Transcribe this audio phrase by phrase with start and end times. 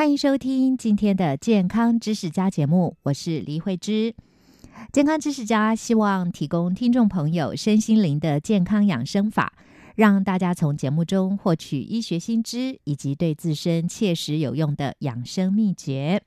[0.00, 4.14] 欢迎收听今天的健康知识家节目，我是黎慧芝。
[4.94, 9.52] 健康知识家希望提供听众朋友身心灵的健康养生法，
[9.96, 16.22] 让大家从节目中获取医学新知以及对自身切实有用的养生秘诀。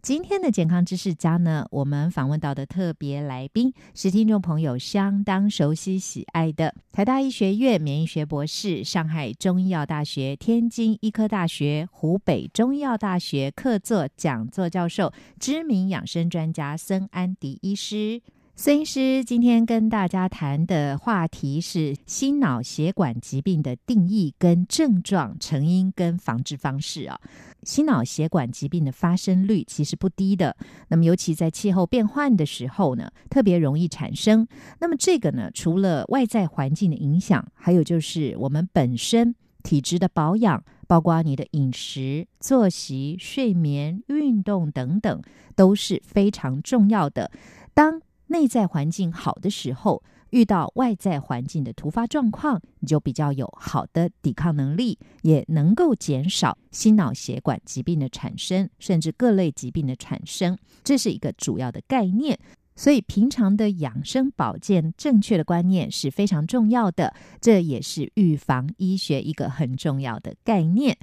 [0.00, 18.22] 今天的健康知识家呢，我们访问到的特别来宾是听众朋友相当熟悉喜爱的台大医学院免疫学博士、上海中医药大学、天津医科大学、湖北中医药大学客座讲座教授、知名养生专家孙安迪医师。
[18.54, 27.20] 孙医师今天跟大家谈的话题是心脑血管疾病的定义、跟症状、成因跟防治方式啊。
[27.62, 30.56] 心脑血管疾病的发生率其实不低的，
[30.88, 34.46] 那么尤其在气候变换的时候呢，特别容易产生。
[34.80, 45.22] 那么这个呢，除了外在环境的影响，还有就是我们本身体质的保养，包括你的饮食、作息、睡眠、运动等等，
[45.54, 47.30] 都是非常重要的。
[47.74, 60.56] 当内在环境好的时候，遇到外在环境的突发状况，你就比较有好的抵抗能力，也能够减少心脑血管疾病的产生，甚至各类疾病的产生。
[60.84, 62.38] 这是一个主要的概念。
[62.76, 70.96] 所以，平常的养生保健正确的观念是非常重要的，这也是预防医学一个很重要的概念。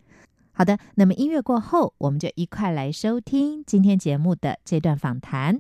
[0.54, 5.60] 好的，那么音乐过后，我们就一块来收听今天节目的这段访谈。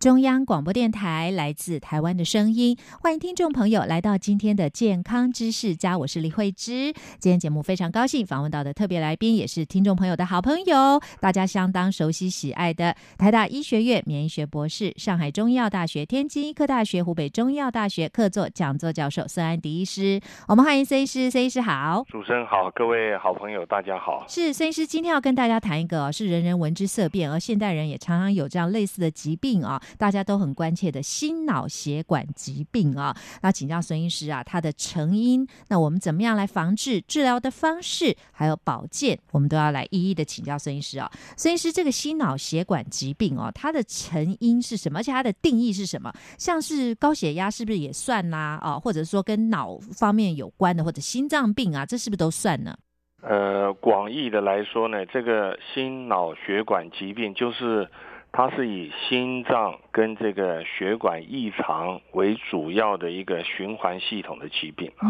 [0.00, 6.90] 中央广播电台来自台湾的声音，欢迎听众朋友来到今天的健康知识家，我是李慧芝。
[7.18, 20.18] 今天节目非常高兴访问到的特别来宾，也是听众朋友的好朋友，大家相当熟悉喜爱的台大医学院免疫学博士、上海中医药大学、天津医科大学、湖北中医药大学客座讲座教授孙安迪医师。
[20.48, 24.24] 我们欢迎孙医师，孙医师好，主持人好，各位好朋友大家好。
[24.26, 29.78] 是孙医师，今天要跟大家谈一个是人人闻之色变，而现代人也常常有这样类似的疾病啊。
[29.98, 41.10] 大家都很关切的心脑血管疾病啊，那请教孙医师啊，它的成因，那我们怎么样来防治、治疗的方式，还有保健，我们都要来一一的请教孙医师啊。
[41.36, 44.98] 孙医师，这个心脑血管疾病哦，它的成因是什么？
[44.98, 46.12] 而且它的定义是什么？
[46.38, 48.58] 像是高血压是不是也算啦？
[48.62, 52.76] 啊，或者说跟脑方面有关的，或者心脏病啊，这是不是都算呢？
[53.22, 57.88] 呃，广义的来说呢，这个心脑血管疾病就是。
[58.32, 65.08] 它是以心脏跟这个血管异常为主要的一个循环系统的疾病啊。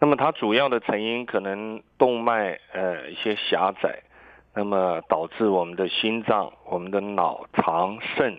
[0.00, 4.02] 那么它主要的成因可能动脉呃一些狭窄，
[4.54, 8.38] 那么导致我们的心脏、我们的脑、肠、肾，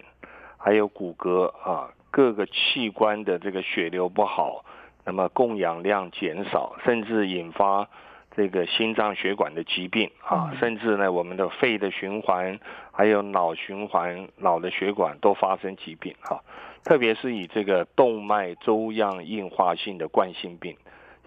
[0.57, 4.65] 还有骨骼啊各个器官的这个血流不好，
[5.05, 7.87] 那么供氧量减少，甚至引发。
[8.35, 12.59] 这个心脏血管的疾病啊，甚至呢，我们的肺的循环，
[12.91, 16.39] 还有脑循环、脑的血管都发生疾病哈。
[16.85, 20.77] 特别是以这个动脉粥样硬化性的冠心病，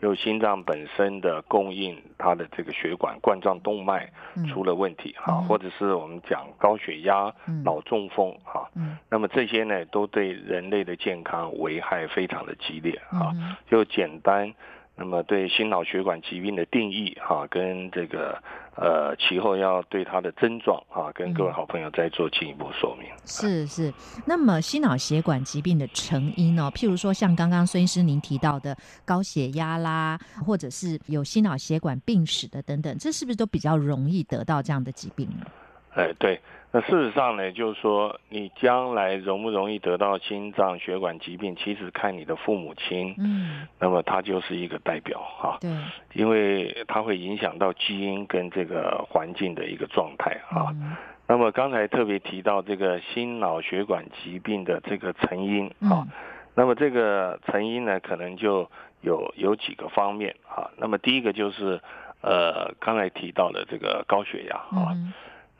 [0.01, 4.11] 就心脏本身的供应它的这个血管冠状动脉
[4.49, 7.31] 出了问题哈，或者是我们讲高血压、
[7.65, 8.71] 脑中风哈。
[9.11, 13.35] 那么这些呢，都对人类的健康危害非常的激烈啊。
[13.69, 14.55] 就简单。
[14.95, 18.41] 那么对心脑血管疾病的定义哈，跟这个
[18.77, 23.09] 呃其后要对它的症状哈，跟各位好朋友再做进一步说明。
[23.25, 23.93] 是是，
[24.27, 26.71] 那么心脑血管疾病的成因呢？
[26.75, 35.47] 譬如说像刚刚孙医师您提到的高血压啦，或者是有心脑血管病史的等等，这是不是都比较容易得到这样的疾病呢？
[35.95, 36.41] 哎，对。
[36.75, 43.15] 那事实上呢，就是说你将来容不容易得到心脏血管疾病，其实看你的父母亲。
[43.19, 45.59] 嗯，那么他就是一个代表哈。
[45.61, 45.71] 对，
[46.15, 50.73] 因为它会影响到基因跟这个环境的一个状态啊。
[50.73, 50.97] 嗯
[51.29, 56.09] 那么刚才特别提到这个心脑血管疾病的这个成因啊，嗯
[56.55, 58.69] 那么这个成因呢，可能就
[59.01, 60.71] 有有几个方面啊。
[60.77, 61.81] 那么第一个就是
[62.23, 65.13] 呃刚才提到的这个高血压啊，嗯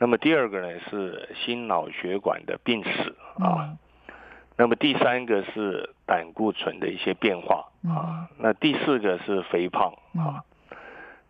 [0.03, 3.77] 那么第二个呢是心脑血管的病史啊，嗯。
[4.57, 10.43] 那么第三个是胆固醇的一些变化啊，那第四个是肥胖啊。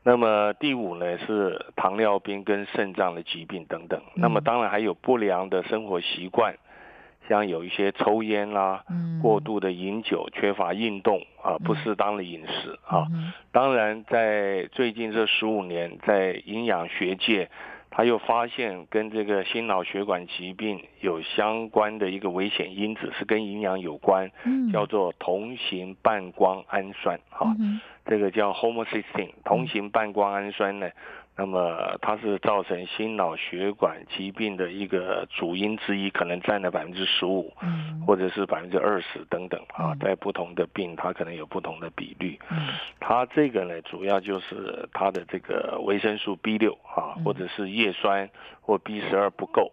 [0.01, 4.01] 那么第五呢是糖尿病跟肾脏的疾病等等。
[4.15, 6.55] 那么当然还有不良的生活习惯，
[7.29, 9.19] 像有一些抽烟啦、嗯。
[9.21, 13.05] 过度的饮酒、缺乏运动啊、不适当的饮食啊。
[13.13, 13.31] 嗯。
[13.51, 17.51] 当然，在最近这十五年，在营养学界，
[17.95, 27.55] 他又发现跟这个心脑血管疾病有相关的一个危险因子，是跟营养有关，嗯叫做同型半胱氨酸哈。
[27.59, 30.89] 嗯这个叫 homocysteine 同型半胱氨酸呢，
[31.35, 42.39] 那么它是造成心脑血管疾病的一个主因之一，可能占了百分之十五，嗯或者是百分之二十等等啊嗯，在不同的病它可能有不同的比率。
[42.51, 42.69] 嗯
[42.99, 48.29] 它这个呢，主要就是它的这个维生素 B 六啊，嗯或者是叶酸
[48.61, 49.71] 或 B 十二不够，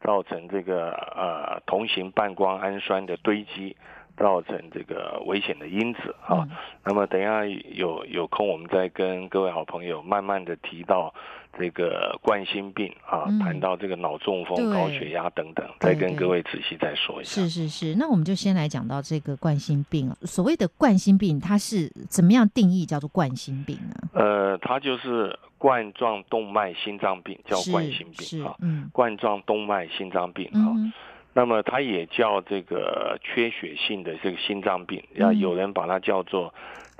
[0.00, 3.76] 造成这个呃同型半胱氨酸的堆积。
[4.16, 6.50] 造成这个危险的因子啊，嗯
[6.84, 11.12] 那么等一下有有空，我们再跟各位好朋友慢慢的提到
[11.58, 17.42] 这个冠心病啊，嗯谈到这个脑中风、高血压等等，再跟各位仔细再说一下。
[17.42, 20.16] 是是是，那我们就先来讲到这个冠心病啊。
[20.22, 23.94] 所谓的冠心病，它是怎么样定义叫做冠心病呢？
[24.14, 30.72] 呃，它就是冠状动脉心脏病，叫冠心病啊，嗯冠状动脉心脏病啊。
[30.76, 30.92] 嗯
[31.34, 36.52] 那么它也叫这个缺血性的这个心脏病，嗯要有人把它叫做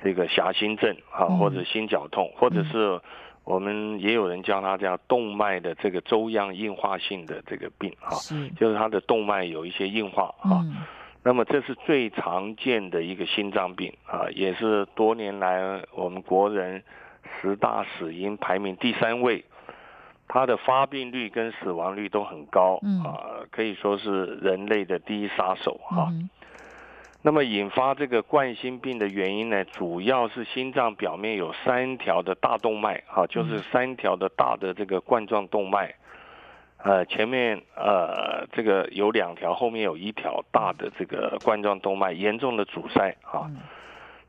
[0.02, 3.00] 这个狭心症啊，嗯或者心绞痛，或者是
[3.44, 8.16] 我们也有人叫它叫动脉的这个粥样硬化性的这个病啊，
[8.58, 10.64] 就是它的动脉有一些硬化啊。
[10.64, 10.76] 嗯
[11.24, 16.82] 那么这是最常见的一个心脏病啊，也是多年来我们国人
[17.40, 19.44] 十大死因排名第三位。
[20.32, 23.02] 它的发病率跟死亡率都很高，嗯。
[23.04, 26.08] 啊，可以说是人类的第一杀手啊。
[26.10, 26.30] 嗯
[27.24, 35.94] 那么引发这个冠心病的原因呢，主要是心脏表面有三条的大动脉，啊，就是三条的大的这个冠状动脉，
[36.78, 43.58] 呃，前面呃这个有两条，后面有一条大的这个冠状动脉严重的阻塞啊，嗯。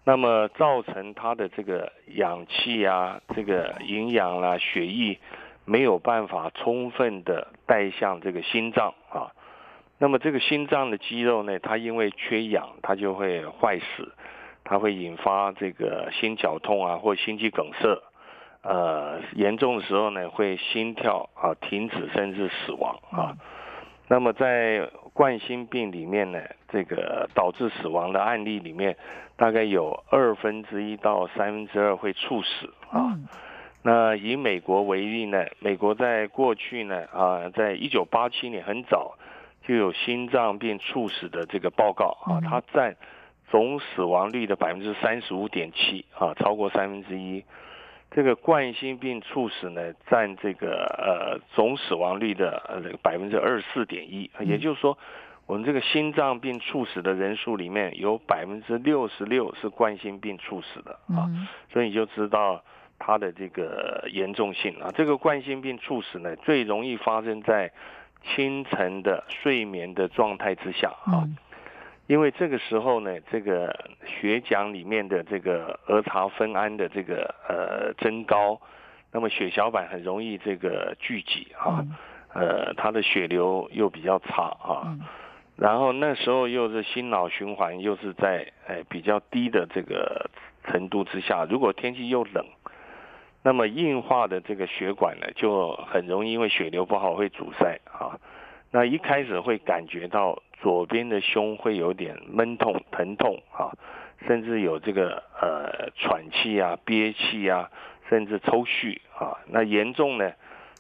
[0.03, 5.17] 那么造成它的这个氧气啊、这个营养啦、血液
[5.65, 9.31] 没有办法充分的带向这个心脏啊。
[9.99, 14.11] 那么这个心脏的肌肉呢，它因为缺氧，它就会坏死，
[14.65, 18.01] 它会引发这个心绞痛啊，或心肌梗塞。
[18.63, 23.37] 呃，严重的时候呢，会心跳啊停止，甚至死亡啊。
[24.09, 28.97] 那么在冠心病里面呢，这个导致死亡的案例里面，
[29.37, 33.13] 大概有二分之一到三分之二会猝死啊。
[33.15, 33.27] 嗯
[33.83, 39.17] 那以美国为例呢，美国在过去呢啊，在一九八七年很早
[39.67, 42.95] 就有心脏病猝死的这个报告啊嗯，它占
[43.51, 47.43] 总死亡率的百分之三十五点七啊，超过三分之一。
[48.09, 54.97] 这个冠心病猝死呢，占这个呃总死亡率的呃百分之二十四点一，也就是说，
[55.45, 61.27] 我们这个心脏病猝死的人数里面有百分之六十六是冠心病猝死的啊。
[61.27, 62.63] 嗯所以你就知道
[63.05, 64.89] 它的这个严重性啊。
[64.95, 67.69] 这个冠心病猝死呢，最容易发生在
[68.23, 71.35] 清晨的睡眠的状态之下啊，嗯
[72.07, 73.73] 因为这个时候呢，这个
[74.05, 78.59] 血浆里面的这个儿茶酚胺的这个呃增高，
[79.11, 81.95] 那么血小板很容易这个聚集啊，嗯
[82.33, 84.83] 呃，它的血流又比较差啊。
[84.85, 85.01] 嗯
[85.55, 90.27] 然后那时候又是心脑循环又是在呃比较低的这个
[90.65, 92.43] 程度之下，如果天气又冷，
[93.43, 98.17] 那么硬化的这个血管呢，就很容易因为血流不好会阻塞啊。
[98.71, 103.69] 那一开始会感觉到左边的胸会有点闷痛、疼痛啊，
[104.25, 107.69] 甚至有这个呃喘气啊、憋气啊，
[108.09, 109.37] 甚至抽搐啊。
[109.47, 110.31] 那严重呢，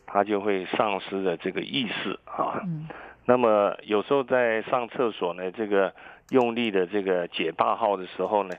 [0.07, 2.61] 他就会丧失了这个意识啊。
[2.63, 2.87] 嗯
[3.25, 5.93] 那么有时候在上厕所呢，这个
[6.31, 8.53] 用力的这个解大号的时候呢，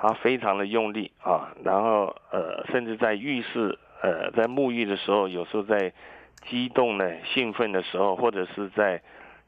[0.00, 5.92] 他非常的用力啊，然后呃，甚至在浴室呃在沐浴的时候，有时候在
[6.48, 7.04] 激动呢、
[7.34, 9.02] 兴奋的时候，或者是在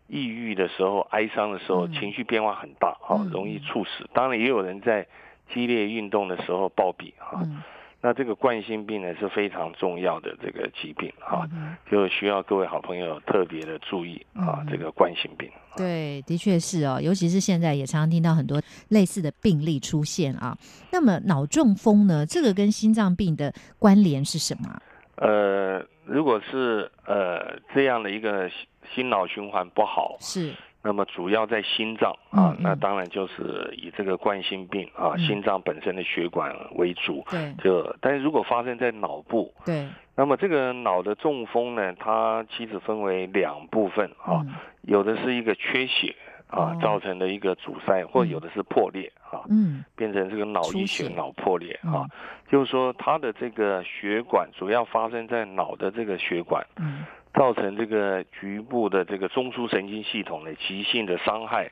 [0.08, 1.92] 抑郁的时候、哀伤的时候，嗯。
[1.92, 3.30] 情绪变化很大，哈、嗯。
[3.30, 4.06] 容易猝死。
[4.12, 5.06] 当然，也有人在
[5.48, 7.62] 激烈运动的时候暴毙，哈、嗯
[8.04, 15.48] 那这个冠心病呢是非常重要的这个疾病，哈、嗯就需要各位好朋友特别的注意啊嗯，这个冠心病。
[15.76, 20.58] 对，的确是哦，尤其是现在也常常听到很多类似的病例出现啊。
[20.90, 24.82] 那么脑中风呢，这个跟心脏病的关联是什么啊？
[25.16, 30.52] 呃，如果是呃这样的一个心心脑循环不好，是，
[30.84, 32.78] 那么主要在心脏啊嗯，那嗯。
[32.80, 35.18] 当然就是以这个冠心病啊，嗯。
[35.20, 37.24] 心脏本身的血管为主。
[37.30, 37.54] 对。
[37.62, 39.86] 就，但是如果发生在脑部，对，
[40.16, 44.54] 那么这个脑的中风呢，它其实分为两部分啊，嗯。
[44.82, 46.14] 有的是一个缺血
[46.48, 46.78] 啊哦。
[46.82, 48.28] 造成的一个阻塞，或嗯。
[48.28, 49.84] 有的是破裂啊，嗯。
[49.94, 51.92] 变成这个脑溢血、脑破裂嗯。
[51.92, 52.06] 啊，
[52.50, 61.70] 就是说它的这个血管主要发生在脑的这个血管，嗯造成这个局部的这个中枢神经系统的急性的伤害，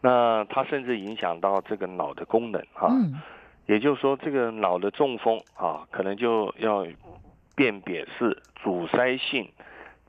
[0.00, 3.20] 那它甚至影响到这个脑的功能啊，嗯
[3.66, 6.84] 也就是说这个脑的中风啊，可能就要
[7.54, 9.48] 辨别是阻塞性、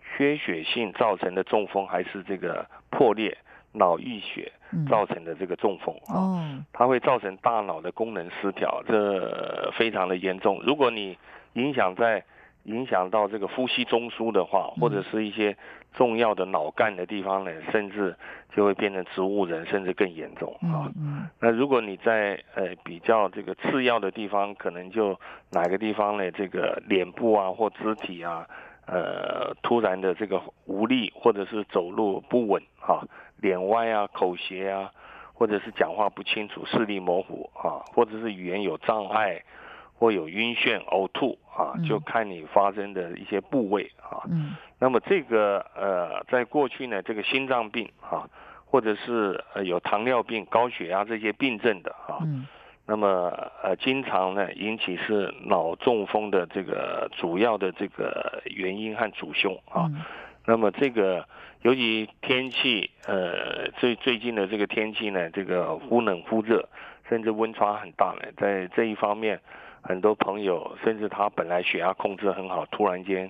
[0.01, 3.37] 缺血性造成的中风，还是这个破裂
[3.71, 6.17] 脑溢血嗯，造成的这个中风啊。
[6.17, 10.59] 哦，它会造成大脑的功能失调，这非常的严重。
[10.65, 11.15] 如果你
[11.53, 12.23] 影响在
[12.63, 15.55] 影响到这个呼吸中枢的话，或者是一些
[15.93, 18.15] 重要的脑干的地方呢，甚至
[18.55, 20.87] 就会变成植物人，甚至更严重啊。
[20.95, 20.97] 嗯。
[20.97, 21.29] 嗯。
[21.39, 25.19] 那如果你在呃比较这个次要的地方，可能就
[25.51, 28.47] 哪个地方呢，这个脸部啊或肢体啊，
[28.87, 33.03] 呃突然的这个无力，或者是走路不稳啊、
[33.41, 34.89] 脸歪啊、口斜啊，
[35.33, 39.43] 或者是讲话不清楚、视力模糊啊，或者是语言有障碍，
[40.03, 44.19] 或有晕眩、呕吐啊嗯，就看你发生的一些部位啊。
[44.29, 44.53] 嗯。
[44.77, 48.27] 那么这个呃，在过去呢，这个心脏病啊，
[48.65, 52.45] 或者是呃有糖尿病、高血压这些病症的啊，嗯。
[52.85, 53.31] 那么
[53.63, 59.87] 呃，经常呢引起是脑中风的这个主要的这个原因和主凶啊。
[59.87, 60.01] 嗯。
[60.45, 61.25] 那么这个
[61.61, 66.67] 由于天气呃最最近的这个天气呢，这个忽冷忽热，
[67.07, 69.39] 甚至温差很大呢，在这一方面，
[69.83, 73.29] 很多朋友甚至他本来血压控制很好，突然间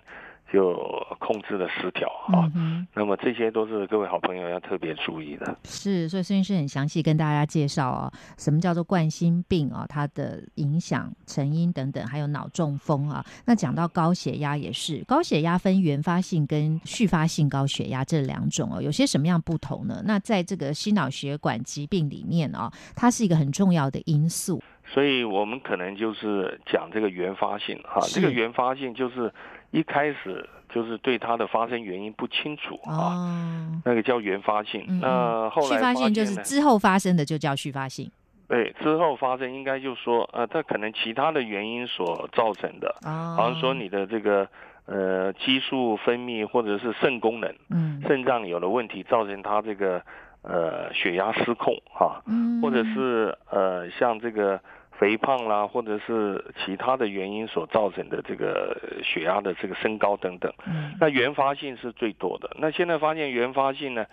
[0.52, 0.76] 就
[1.20, 2.52] 控制了失调啊。
[2.56, 2.86] 嗯。
[2.94, 5.58] 那么这些都是各位好朋友要特别注意的。
[5.64, 13.26] 是，所以孙医师很详细跟大家介绍哦，什么叫做冠心病啊、它的影响、成因等等，还有脑中风啊。
[13.46, 20.04] 那讲到高血压也是，高血压分原发性跟续发性高血压这两种哦，有些什么样不同呢？
[20.06, 24.62] 那在这个心脑血管疾病里面哦，它是一个很重要的因素。
[24.94, 28.22] 所以我们可能就是讲这个原发性哈，是。
[28.22, 29.34] 这个原发性就是
[29.72, 34.86] 一开始就是对它的发生原因不清楚啊，哦，那个叫原发性。
[34.88, 38.12] 嗯那后来续发现就是之后发生的就叫续发性。
[38.48, 44.48] 对之后发生，应该就说呃，它可能其他的原因所造成的，哦，好像说你的这个
[44.86, 48.00] 呃激素分泌或者是肾功能，嗯。
[48.06, 50.00] 肾脏有了问题，造成他这个
[50.44, 54.60] 呃血压失控哈、嗯，或者是呃像这个
[54.98, 60.54] 肥胖啦，或者是其他的原因所造成的这个血压的这个升高等等。
[60.68, 62.56] 嗯那原发性是最多的。
[62.60, 64.06] 那现在发现原发性呢，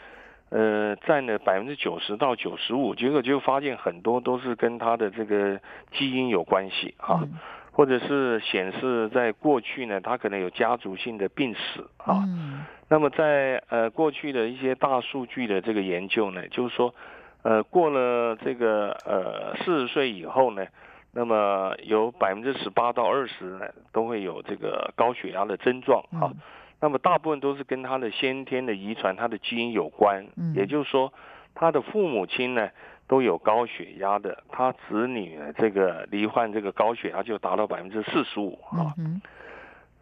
[0.49, 5.61] 呃，占了百分之九十到九十五，结果就发现很多都是跟他的这个
[5.93, 7.33] 基因有关系哈、嗯
[7.73, 12.25] 或者是显示在过去呢，他可能有家族性的病史啊。
[12.27, 16.93] 嗯那么在呃过去的一些大数据的这个研究呢，就是说，
[17.43, 20.67] 呃过了这个呃四十岁以后呢，
[21.13, 26.29] 那么有百分之十八到二十呢都会有这个高血压的症状啊。
[26.33, 26.37] 嗯
[26.83, 31.13] 那么大部分都是跟他的先天的遗传、他的基因有关，嗯也就是说，
[31.55, 32.71] 他的父母亲呢
[33.07, 38.95] 都有高血压的，他子女呢这个罹患这个高血压就达到百分之四十五啊。
[38.97, 39.21] 嗯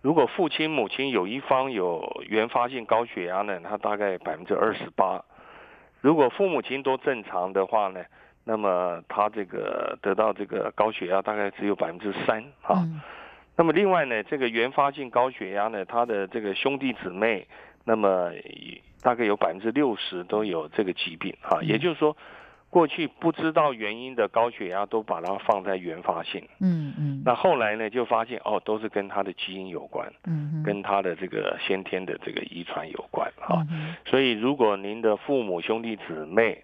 [0.02, 5.24] 如果父亲、母亲有一方有原发性高血压呢，他大概百分之二十八；
[6.00, 8.04] 如果父母亲都正常的话呢，
[8.44, 12.80] 那么他这个得到这个高血压大概只有百分之三啊。
[12.82, 13.00] 嗯
[13.60, 17.44] 那么另外呢，这个原发性高血压呢，他的这个兄弟姊妹，
[17.82, 18.30] 那么
[19.02, 21.58] 大概有百分之六十都有这个疾病啊。
[21.60, 22.16] 嗯也就是说，
[22.70, 27.22] 过去不知道原因的高血压都把它放在原发性，嗯嗯。
[27.24, 30.06] 那后来呢就发现哦，都是跟他的基因有关。
[30.26, 33.66] 嗯嗯跟他的这个先天的这个遗传有关哈、
[34.04, 36.62] 所以如果您的父母兄弟姊妹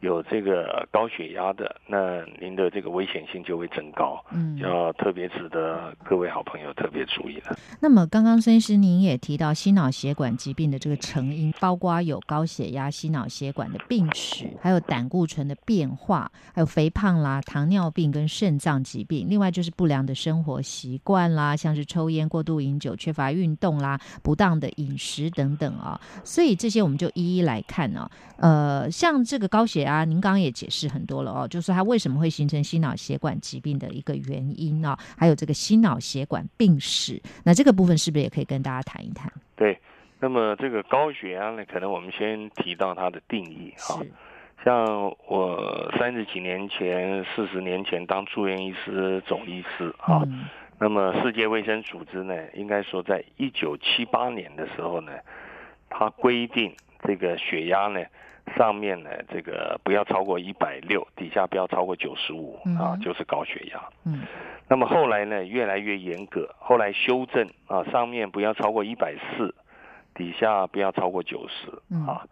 [0.00, 7.56] 有这个高血压的，那您的这个危险性就会增高，嗯，要特别值得各位好朋友特别注意了。
[7.80, 25.98] 那么刚刚孙医师您也提到心脑血管疾病的这个成因，包括有高血压、心脑血管的病史，还有胆固醇的变化，还有肥胖啦、糖尿病跟肾脏疾病，另外就是不良的生活习惯啦，像是抽烟、过度饮酒、缺乏运动啦、不当的饮食等等啊。
[26.22, 28.08] 所以这些我们就一一来看呢。
[28.36, 29.94] 呃，像这个高血压。
[29.94, 39.32] 啊，您刚刚也解释很多了哦，就是它为什么会形成心脑血管疾病的一个原因呢，还有这个心脑血管病史，那这个部分是不是也可以跟大家谈一谈？
[39.54, 39.78] 对，
[40.18, 44.02] 那么这个高血压呢，可能我们先提到它的定义哈。
[44.64, 44.84] 像
[45.28, 50.22] 我三十几年前、四十年前当住院医师、总医师啊，
[50.80, 55.12] 那么世界卫生组织呢，应该说在一九七八年的时候呢，
[55.88, 56.74] 它规定
[57.06, 58.00] 这个血压呢。
[58.56, 63.82] 上面呢，这个不要超过一百六，底下不要超过九十五啊，就是高血压。
[64.04, 64.20] 嗯，
[64.68, 69.54] 那么后来呢，越来越严格，后来修正啊，上面不要超过一百四，
[70.14, 71.70] 底下不要超过九十
[72.06, 72.26] 啊。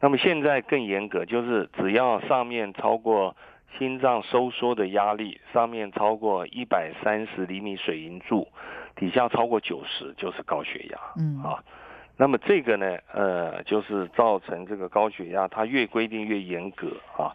[0.00, 3.34] 那么现在更严格，就是只要上面超过
[3.78, 8.48] 心脏收缩的压力，上面超过一百三十厘米水银柱，
[8.96, 10.98] 底下超过九十就是高血压。
[11.18, 11.62] 嗯啊。
[12.18, 17.34] 那么这个呢，呃，就是造成这个高血压，它越规定越严格啊。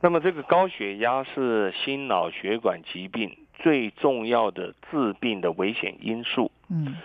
[0.00, 6.50] 那么这个高血压是心脑血管疾病最重要的致病的危险因素。
[6.70, 6.96] 嗯。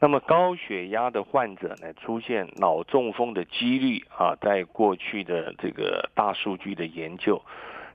[0.00, 7.40] 那么高血压的患者呢，出现脑中风的几率啊，在过去的这个大数据的研究，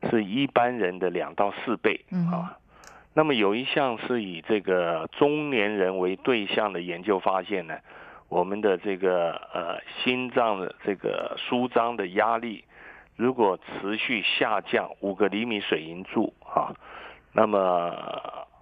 [0.09, 1.99] 是一般人的两到四倍
[2.31, 2.57] 啊。
[3.13, 7.77] 那么有一项是以这个中年人为对象的研究发现呢。
[8.29, 12.63] 我们的这个呃心脏的这个舒张的压力，
[13.15, 16.71] 如果持续下降五个厘米水银柱啊，
[17.33, 17.59] 那么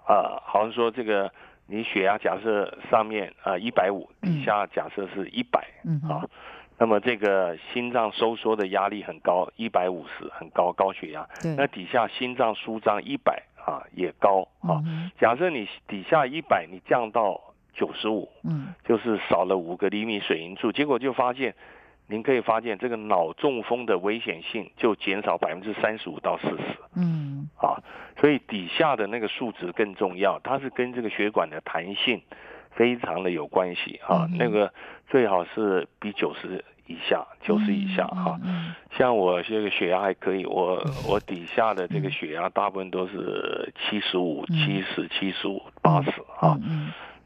[0.08, 1.30] 啊，好像说这个
[1.68, 5.60] 你血压假设上面啊一百五，底下假设是一百
[6.10, 6.24] 啊，
[6.78, 14.82] 那么这个心脏收缩的压力很高，一百五十很高高血压，那底下心脏舒张一百啊也高啊，
[15.20, 17.42] 假设你底下一百你降到。
[17.78, 21.54] 九十五，嗯，就是少了五个厘米水银柱，结果就发现，
[22.08, 26.64] 您可以发现这个脑中风的危险性就减少百分之三十五到四十，
[26.96, 27.78] 嗯，啊，
[28.20, 32.20] 所以底下的那个数值更重要，它是跟这个血管的弹性
[32.72, 34.74] 非常的有关系啊，那个
[35.08, 38.40] 最好是比九十以下，九十以下哈，
[38.98, 46.58] 像我这个血压还可以，我我底下的这个血压大部分都是七十五、七十、七十五、八十啊。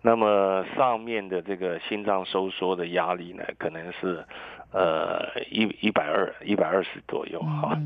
[0.03, 4.25] 那么上面的这个心脏收缩的压力呢，可能是
[4.71, 7.79] 呃一一百二一百二十左右哈。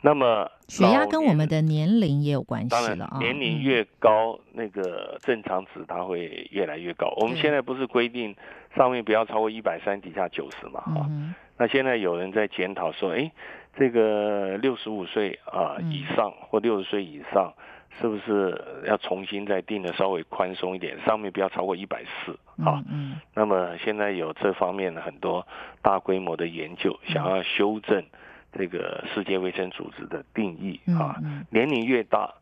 [0.00, 3.18] 那么血压跟我们的年龄也有关系了啊。
[3.18, 7.12] 年龄越高，那个正常值它会越来越高。
[7.20, 8.36] 我们现在不是规定
[8.76, 11.08] 上面不要超过一百三，底下九十嘛哈。
[11.56, 13.32] 那现在有人在检讨说，哎，
[13.76, 17.52] 这个六十五岁啊以上或六十岁以上。
[18.00, 22.32] 是不是要重新再定的稍微宽松一点，上面不要超过一百四
[22.64, 22.82] 啊？
[22.90, 25.46] 嗯，那么现在有这方面的很多
[25.82, 28.04] 大规模的研究，想要修正
[28.52, 31.16] 这个世界卫生组织的定义啊。
[31.50, 32.34] 年龄越大。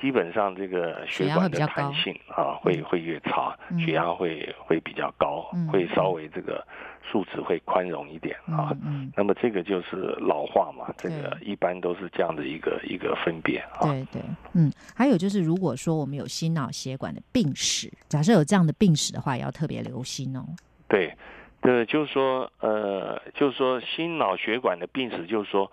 [0.00, 6.66] 基本上这个血管的弹性啊，会会越差，血压会会比较高，会稍微这个
[7.02, 8.76] 数值会宽容一点啊。
[9.14, 13.82] 那么这个就是老化嘛，这个一般都是这样的一个一个分别啊。
[13.82, 14.22] 对对，
[14.54, 20.44] 嗯，还有就是如果说我们有心脑血管的病史，假设有这样的病史的话，也要特别留心哦。
[20.88, 21.14] 对，
[21.60, 25.70] 对，就是说呃，就是说心脑血管的病史，就是说。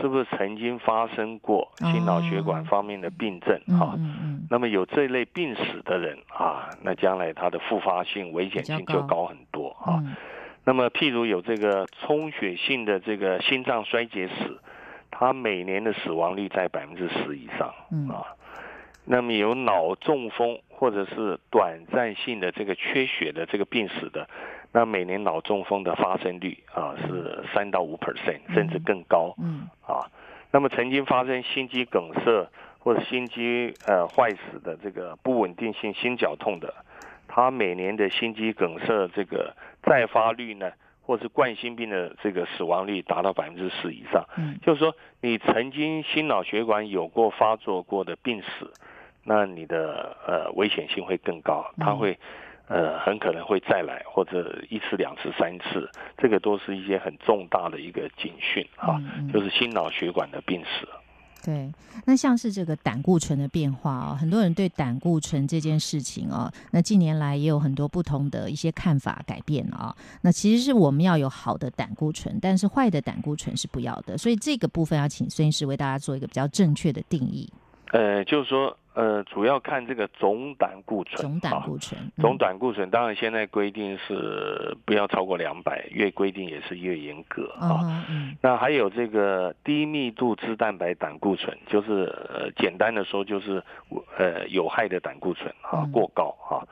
[0.00, 3.98] 是不是曾经发生过心脑血管方面的病症啊？
[4.50, 10.02] 那么有这类病史的人啊，那将来他的复发性、危险性就高很多啊。
[10.64, 14.58] 那么譬如有这个充血性的这个心脏衰竭史，
[15.10, 17.68] 他每年的死亡率在百分之十以上
[18.08, 18.24] 啊。
[19.04, 24.28] 那么有脑中风或者是短暂性的这个缺血的这个病史的。
[24.76, 29.32] 那每年脑中风的发生率啊是三到五 percent，甚至更高。
[29.38, 30.10] 嗯啊，
[30.50, 36.74] 那么曾经发生心肌梗塞或者心肌呃坏死的这个不稳定性心绞痛的，
[37.28, 40.72] 他每年的心肌梗塞这个再发率呢，
[41.06, 44.24] 或是冠心病的这个死亡率达到百分之十以上。
[44.36, 48.66] 嗯，就是说你曾经心脑血管有过发作过的病史，
[49.22, 52.18] 那你的呃危险性会更高，它会。
[52.66, 59.00] 呃，很可能会再来，或者一次、两次、三次，这个都是一些很重大的一个警讯啊，
[59.32, 60.88] 就是心脑血管的病史。
[61.44, 61.70] 对，
[62.06, 69.94] 那像是这个胆固醇的变化啊，很多人对胆固醇这件事情啊，那近年来也有很多不同的一些看法改变啊。
[70.22, 77.52] 那其实是我们要有好的胆固醇，但是坏的胆固醇是不要的，所以这个部分要请孙医师为大家做一个比较正确的定义。
[77.94, 78.76] 呃，就是说。
[78.94, 81.20] 呃，主要看这个总胆固醇。
[81.20, 88.06] 总胆固醇，总胆固醇，当然现在规定是不要超过两百，越规定也是越严格啊。
[88.40, 93.60] 那还有这个低密度脂蛋白胆固醇，就是呃简单的说就是
[94.16, 96.62] 呃有害的胆固醇啊过高啊。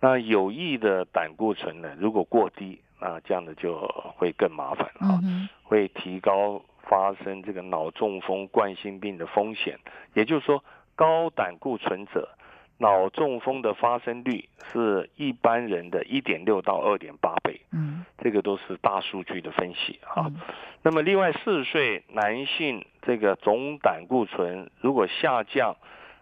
[0.00, 5.22] 那有益的胆固醇呢，如果过低，那这样的就会更麻烦啊，
[5.62, 6.60] 会提高
[6.92, 9.78] 发生这个脑中风、冠心病的风险。
[10.12, 10.62] 也就是说。
[10.94, 12.28] 高胆固醇者，
[12.76, 17.58] 脑中风的发生率是一般人的一点六到二点八倍。
[17.72, 20.30] 嗯，这个都是大数据的分析啊。
[20.82, 25.74] 那么，另外四十岁男性这个总胆固醇如果下降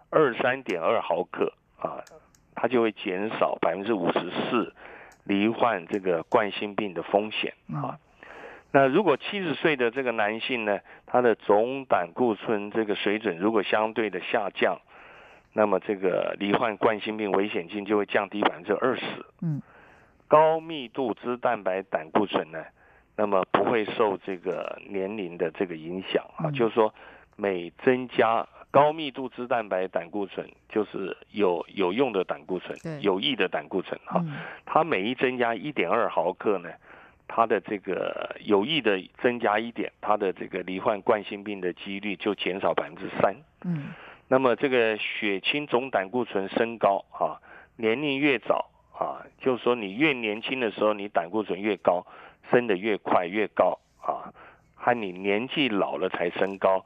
[0.09, 1.98] 二三点二毫克啊，
[2.54, 4.72] 它就会减少百分之五十四
[5.24, 7.98] 罹患这个冠心病的风险啊。
[8.72, 14.80] 那如果七十岁的这个男性呢，他的总胆固醇这个水准如果相对的下降，
[15.52, 19.02] 那么这个罹患冠心病危险性就会降低百分之二十。
[19.42, 19.61] 嗯，
[20.28, 22.64] 高密度脂蛋白胆固醇呢，
[23.16, 26.94] 那么不会受这个年龄的这个影响啊，就是说
[27.35, 34.24] 每增加高密度脂蛋白胆固醇，就是有有用的胆固醇，有益的胆固醇哈，
[34.64, 36.70] 它每一增加一点二毫克呢。
[37.33, 43.37] 它的这个有益的增加一点，它的这个罹患冠心病的几率就减少百分之三。
[43.64, 43.95] 嗯，
[44.27, 47.38] 那么这个血清总胆固醇升高啊，
[47.77, 52.05] 年龄越早啊，就是说你越年轻的时候，你胆固醇越高，
[52.51, 54.35] 升的越快越高啊，
[54.75, 56.85] 和你年纪老了才升高，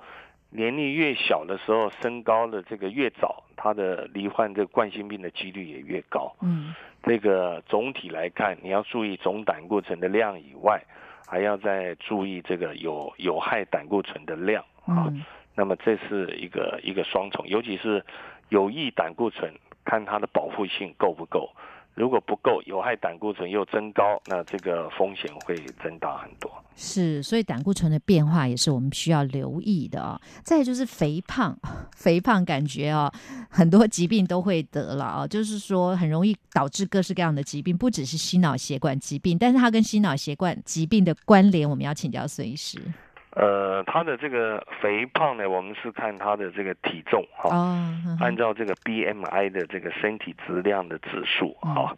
[0.56, 6.32] 年龄越小的时候升高的这个越早，他的罹患这个冠心病的几率也越高。
[6.40, 6.72] 嗯。
[7.02, 10.80] 这个总体来看，你要注意总胆固醇的量以外，
[11.26, 15.12] 还要再注意这个有有害胆固醇的量啊。
[15.56, 18.02] 那么这是一个一个双重，尤其是
[18.48, 19.52] 有益胆固醇，
[19.84, 21.50] 看它的保护性够不够。
[21.94, 26.50] 如果不够，有害胆固醇又增高，那这个风险会增大很多。
[26.76, 30.20] 是，所以胆固醇的变化也是我们需要留意的啊。
[30.42, 31.56] 再就是肥胖，
[31.96, 33.12] 肥胖感觉啊，
[33.48, 42.80] 很多疾病都会得了啊，就是说很容易导致各式各样的疾病，不只是心脑血管疾病，但是它跟心脑血管疾病的关联，我们要请教孙医师。
[43.36, 47.50] 呃，他的这个肥胖呢，我们是看他的这个体重哈，
[48.20, 51.96] 按照这个 BMI 的这个身体质量的指数哈。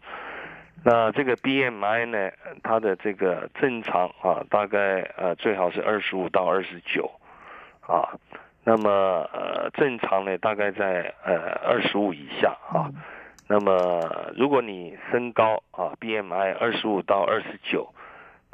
[0.83, 2.31] 那这个 BMI 呢，
[2.63, 7.11] 它的这个正常啊，大概呃最好是二十五到二十九
[7.81, 8.17] 啊。
[8.63, 8.89] 那么
[9.31, 12.89] 呃正常呢，大概在呃二十五以下啊。
[13.47, 17.93] 那么如果你身高啊 BMI 二十五到二十九。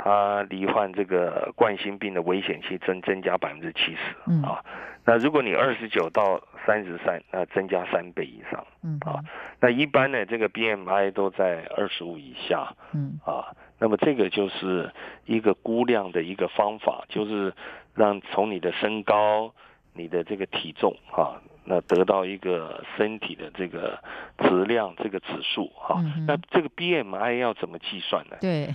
[0.03, 4.61] 他罹患这个冠心病的危险性增增加百分之七十啊，
[5.05, 8.99] 那如果你二十九到三十三，那增加三倍以上，嗯。
[9.05, 9.23] 啊，
[9.61, 13.17] 那一般呢，这个 BMI 都在二十五以下，嗯。
[13.23, 14.91] 啊，那么这个就是
[15.25, 17.53] 一个估量的一个方法，就是
[17.95, 19.53] 让从你的身高、
[19.93, 23.97] 你的这个体重啊，那得到一个身体的这个
[24.39, 28.35] 质量这个指数哈，那这个 BMI 要怎么计算呢？
[28.41, 28.67] 对。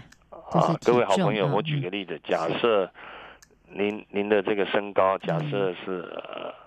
[0.50, 2.90] 啊，各位好朋友，我举个例子，假设
[3.70, 6.08] 您您的这个身高假设是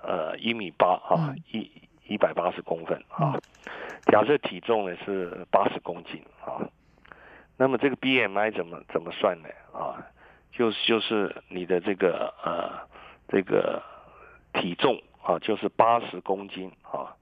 [0.04, 1.72] 呃一米八啊，一
[2.08, 3.40] 一百八十公分啊，
[4.12, 6.62] 假设体重呢是八十公斤啊，
[7.58, 9.50] 那么这个 BMI 怎么怎么算呢？
[9.74, 9.98] 啊，
[10.52, 12.88] 就是就是你的这个呃
[13.28, 13.82] 这个
[14.54, 17.16] 体重啊，就是八十公斤啊，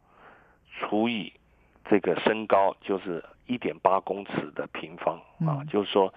[0.79, 1.31] 除以
[1.89, 6.13] 这个身高就是一点八公尺的平方啊，就是说。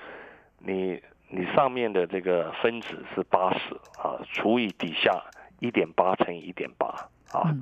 [0.64, 5.22] 你你上面的这个分子是八十啊，除以底下
[5.60, 6.88] 一点八乘以一点八
[7.32, 7.54] 啊，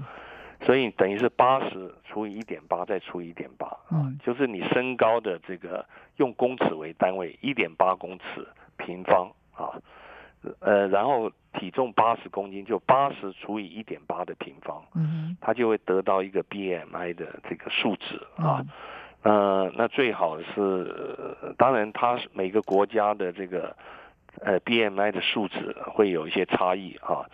[0.63, 5.87] 所以等于是八十除以一点八再除以一点八啊，就是你身高的这个
[6.17, 9.79] 用公尺为单位一点八公尺平方啊，
[10.61, 18.65] 呃，然后体重八十公斤就八十除以一点八的平方，嗯，它就会得到一个 BMI 的这个数值啊。
[19.23, 20.95] 呃，那最好是，
[21.59, 23.77] 当然，它每个国家的这个
[24.41, 27.25] 呃 BMI 的数值会有一些差异啊。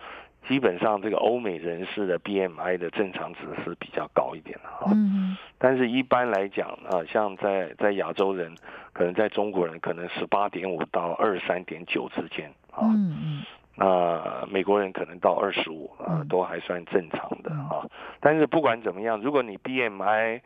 [0.47, 4.91] 基本上这个欧美人士的 BMI 的正常值是比较高一点的哈。
[4.93, 8.55] 嗯但是一般来讲啊，像在在亚洲人，
[8.93, 12.79] 可能在中国人可能十八点五到二三点九之间啊。
[12.83, 13.43] 嗯嗯
[13.79, 17.85] 那美国人可能到二十五啊嗯，都还算正常的嗯啊。
[18.19, 20.41] 但是不管怎么样，如果你 BMI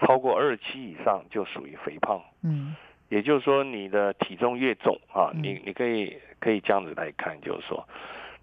[0.00, 2.20] 超过二七以上，就属于肥胖。
[2.42, 2.74] 嗯。
[3.08, 5.42] 也就是说，你的体重越重啊，嗯。
[5.42, 7.86] 你你可以可以这样子来看，就是说，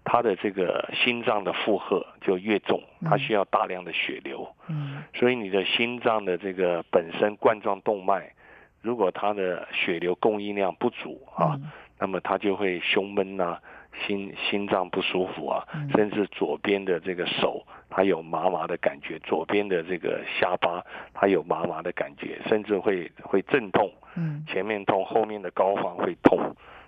[0.04, 5.02] 他的这个心脏的负荷就越重，他嗯需要大量的血流，嗯。
[5.14, 8.32] 所以你的心脏的这个本身冠状动脉，
[8.80, 11.70] 如果它的血流供应量不足啊，嗯。
[11.98, 13.58] 那么它就会胸闷呐、
[14.06, 15.88] 心心脏不舒服啊，嗯。
[15.94, 24.44] 甚至左边的这个手它有麻麻的感觉，左边的这个下巴它有麻麻的感觉，甚至会会阵痛，嗯。
[24.46, 26.38] 前面痛，后面的膏方会痛。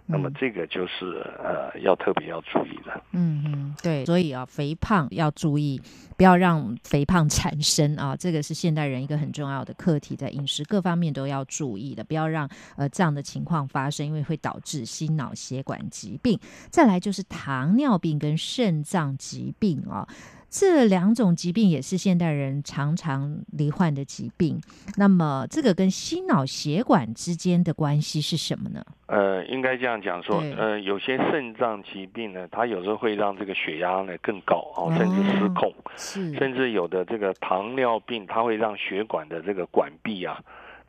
[0.06, 3.00] 那么嗯这个就是呃要特别要注意的。
[3.12, 5.80] 嗯嗯，对，所以啊，肥胖要注意，
[6.16, 16.38] 不要让肥胖产生啊， 这个是现代人一个很重要的课题，在饮食各方面都要注意的，不要让呃这样的情况发生，因为会导致心脑血管疾病。
[16.70, 20.06] 再来就是糖尿病跟肾脏疾病啊。
[20.52, 24.60] 这两种疾病也是现代人常常罹患的疾病。
[24.98, 28.84] 那么，这个跟心脑血管之间的关系是什么呢？
[29.06, 40.38] 呃，应该这样讲说对，呃，有些肾脏疾病呢，它有时候会让这个血压呢更高哦，甚至失控，是，甚至有的这个糖尿病，它会让血管的这个管壁啊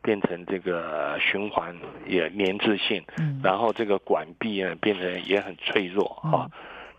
[0.01, 1.73] 变成这个循环
[2.05, 6.43] 也粘滞性，嗯，然后这个管壁呢变成也很脆弱啊。
[6.51, 6.51] 嗯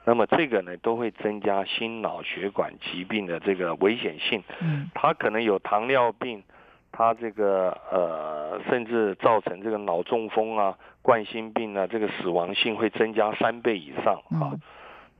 [0.04, 4.42] 那么这个呢都会增加心脑血管疾病的这个危险性。
[4.60, 6.42] 嗯它可能有糖尿病，
[6.92, 14.52] 它这个呃，甚至造成这个脑中风啊、冠心病啊，这个死亡性会增加三倍以上啊。
[14.52, 14.60] 嗯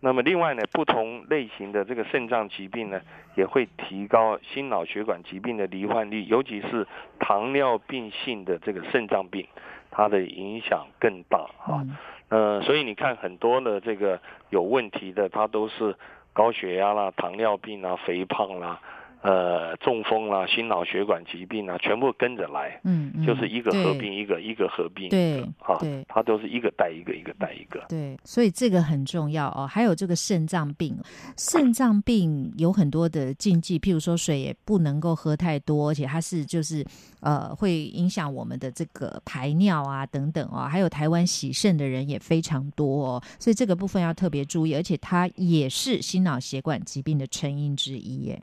[0.01, 3.01] 那么另外呢，不同类型的这个肾脏疾病呢，
[3.37, 6.87] 也会提高心脑血管疾病的罹患率，尤其是
[7.19, 9.47] 糖尿病性的这个肾脏病，
[9.91, 11.81] 它的影响更大啊。
[11.81, 11.97] 嗯
[12.29, 14.19] 呃，所以你看很多的这个
[14.51, 15.95] 有问题的，它都是
[16.33, 18.81] 高血压啦、糖尿病啦、肥胖啦、
[19.25, 27.83] 呃中风啦、心脑血管疾病啊，全部跟着来，嗯嗯，就是一个合对并一个，一个合并一对个啊对，它都是一个带一个，一个带一个。
[27.89, 29.67] 对，所以这个很重要哦。
[29.67, 30.95] 还有这个肾脏病，
[31.39, 36.85] 肾脏病有很多的禁忌，譬如说水也不能够喝太多，而且它是就是
[37.21, 40.69] 呃会影响我们的这个排尿啊等等哦。
[40.69, 48.43] 还有台湾洗肾的人也非常多哦，所以这个部分要特别注意，而且它也是心脑血管疾病的成因之一耶。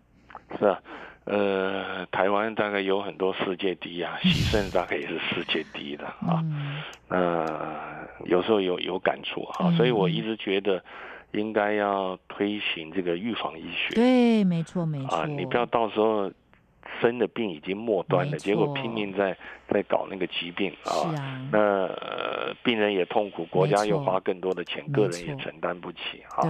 [0.61, 0.79] 是啊，
[1.25, 6.39] 呃，台湾大概有很多世界第一啊， 喜盛大概也是世界第一的啊。
[6.43, 10.81] 嗯呃，有时候有有感触哈、嗯所以我一直觉得
[11.31, 13.95] 应该要推行这个预防医学。
[13.95, 15.17] 对，没错没错。
[15.17, 16.31] 啊，你不要到时候
[16.99, 21.13] 生的病已经末端了，结果拼命在在搞那个疾病啊。
[21.15, 26.49] 啊，那、呃、病人也痛苦，国家又花更多的钱，个人也承担不起啊。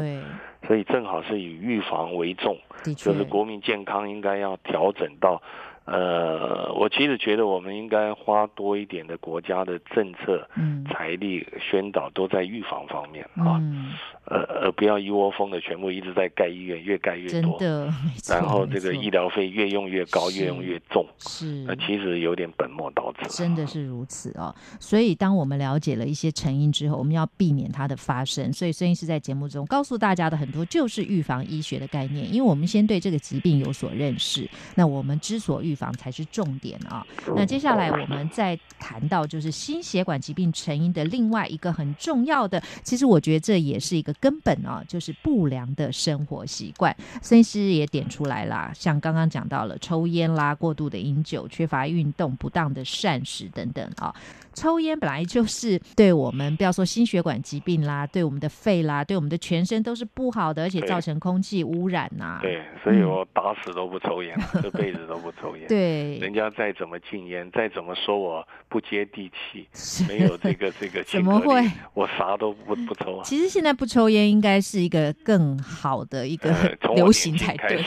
[0.68, 2.58] 所以正好是以预防为重，
[2.96, 5.42] 就是国民健康应该要调整到，
[5.86, 10.86] 呃，我其实觉得我们应该花多一点的国家的政策、嗯。
[10.92, 13.94] 财力宣导都在预防方面啊，嗯，
[14.26, 17.94] 呃，而不要一窝蜂的全部一直在盖医院，越盖越多，真的，
[18.30, 21.46] 然后这个医疗费越用越高，越用越重，是。
[21.66, 23.30] 那其实有点本末倒置。
[23.30, 28.52] 真的是如此哦，所以当我们了解了一些成因之后，我们要避免它的发生。
[28.52, 37.06] 所以孙医师在节目中告诉大家的很多就是预防医学的概念，因为我们先对这个疾病有所认识，那我们之所预防才是重点啊。
[37.36, 46.96] 那接下来我们再谈到就是心血管疾病成因的另外一个很重要的，其实我觉得这也是一个根本啊，就是不良的生活习惯。
[47.22, 54.14] 孙医师也点出来啦，像刚刚讲到了抽烟啦、过度的饮酒、缺乏运动、不当的膳食等等啊。
[54.54, 65.61] 抽烟本来就是对我们不要说心血管疾病啦，对我们的肺啦，对我们的全身都是不好的，而且造成空气污染呐、对，所以我打死都不抽烟，这辈子都不抽烟。
[65.66, 69.68] 嗯对人家再怎么禁烟，再怎么说我不接地气，
[70.08, 71.62] 没有这个这个 怎么会？
[71.94, 73.24] 我啥都不不抽啊。
[73.24, 76.54] 其实现在不抽烟应该是一个更好的一个
[76.96, 77.78] 流行才对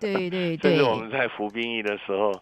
[0.00, 2.32] 对对甚对至，我们在服兵役的时候，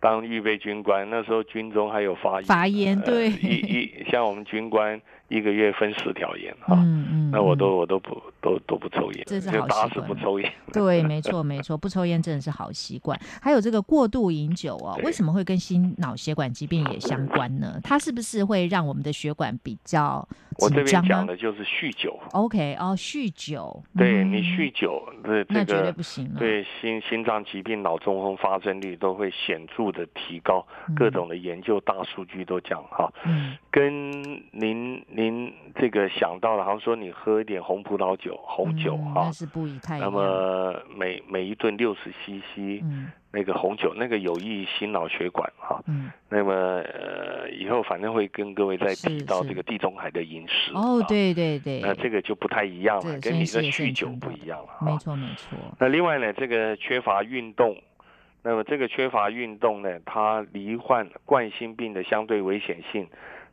[0.00, 2.44] 当预备军官，那时候军中还有发烟。
[2.44, 6.74] 发烟呃对，一一像我们军官一个月分四条烟哈。
[6.78, 9.56] 嗯嗯，那我嗯都我都不都都不抽烟，这是好
[9.88, 10.52] 就打不抽烟。
[10.72, 13.18] 对，没错没错，不抽烟真的是好习惯。
[13.40, 17.78] 还有这个过度饮酒哦，对为什么会跟心脑血管疾病也相关呢？
[17.82, 20.26] 它是不是会让我们的血管比较
[20.58, 26.38] 我这边讲的就是酗酒，？OK，哦，酗酒，嗯对你酗酒这这那绝对不行了。
[26.38, 34.12] 对心心脏疾病、脑中风发生率都会显著的提高，嗯各种的研究大数据都讲哈，嗯跟
[34.50, 40.08] 您您这个想到了，好像说你喝一点红葡萄酒、红酒哈嗯那，是不一太那。
[40.08, 45.82] 么每每一顿六十 CC 嗯那个红酒，那个有益心脑血管哈。
[45.88, 50.70] 嗯，那么呃，以后反正会跟各位再提到这个地中海的饮食。
[50.72, 54.96] 哦，啊，对对对，那这个就不太一样了，跟你的酗酒不一样了没。
[54.98, 55.58] 错没错。
[55.80, 57.76] 那另外呢，这个缺乏运动，
[58.44, 63.08] 那么这个缺乏运动呢，它罹患冠心病的相对危险性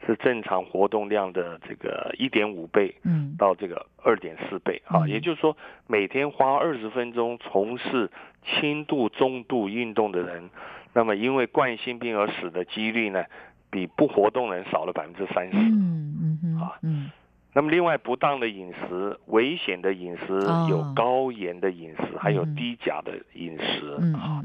[0.05, 3.35] 是正常活动量的这个一点五倍嗯。
[3.37, 4.81] 到这个二点四倍。
[4.85, 5.09] 啊，嗯。
[5.09, 5.55] 也就是说，
[5.87, 8.09] 每天花二十分钟从事
[8.43, 10.49] 轻度、中度运动的人，
[10.93, 13.25] 那么因为冠心病而死的几率呢，
[13.69, 15.57] 比不活动人少了百分之三十。
[15.57, 17.11] 嗯嗯嗯啊嗯。
[17.53, 20.67] 那么另外，不当的饮食、危险的饮食，哦。
[20.69, 22.55] 有高盐的饮食，还有嗯。
[22.55, 24.43] 低钾的饮食嗯啊。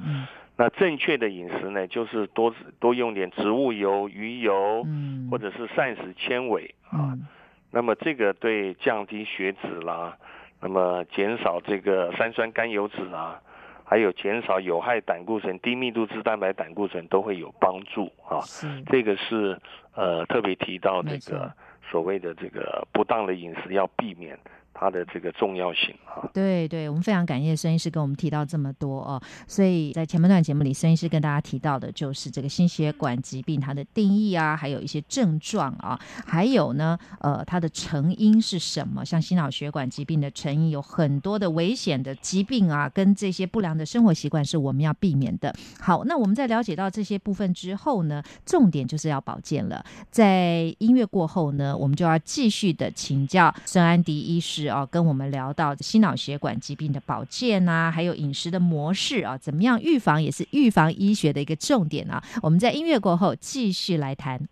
[0.61, 7.17] 那正确的饮食呢，就是多多用点植物油、鱼油，嗯，或者是膳食纤维啊。
[7.17, 7.27] 嗯
[7.73, 10.19] 那么这个对降低血脂啦，
[10.61, 13.41] 那么减少这个三酸甘油脂啊，
[13.85, 18.41] 还有减少有害胆固醇、低密度脂蛋白胆固醇都会有帮助啊。
[18.41, 19.57] 是这个是
[19.95, 21.51] 呃特别提到这个
[21.89, 24.37] 所谓的这个不当的饮食要避免
[24.73, 26.29] 它的这个重要性啊。
[26.33, 29.21] 对对，我们非常感谢孙医师跟我们提到这么多哦。
[29.47, 39.05] 所以在前半段节目里，孙医师跟大家提到的就是这个心血管疾病它的定义啊，还有一些症状啊，还有呢，呃，它的成因是什么？
[39.05, 45.55] 像心脑血管疾病的成因有很多的危险的疾病啊，跟这些不良的生活习惯是我们要避免的。
[45.81, 49.85] 好，那我们在了解到这些部分之后呢，重点就是要保健了。
[50.11, 62.23] 在音乐过后呢，我们就要继续的请教孙安迪医师啊，跟我们聊到心脑血管疾病的保健啊，还有饮食的模式啊，怎么样预防也是预防医学的一个重点啊。
[62.43, 64.49] 我们在音乐过后继续来谈。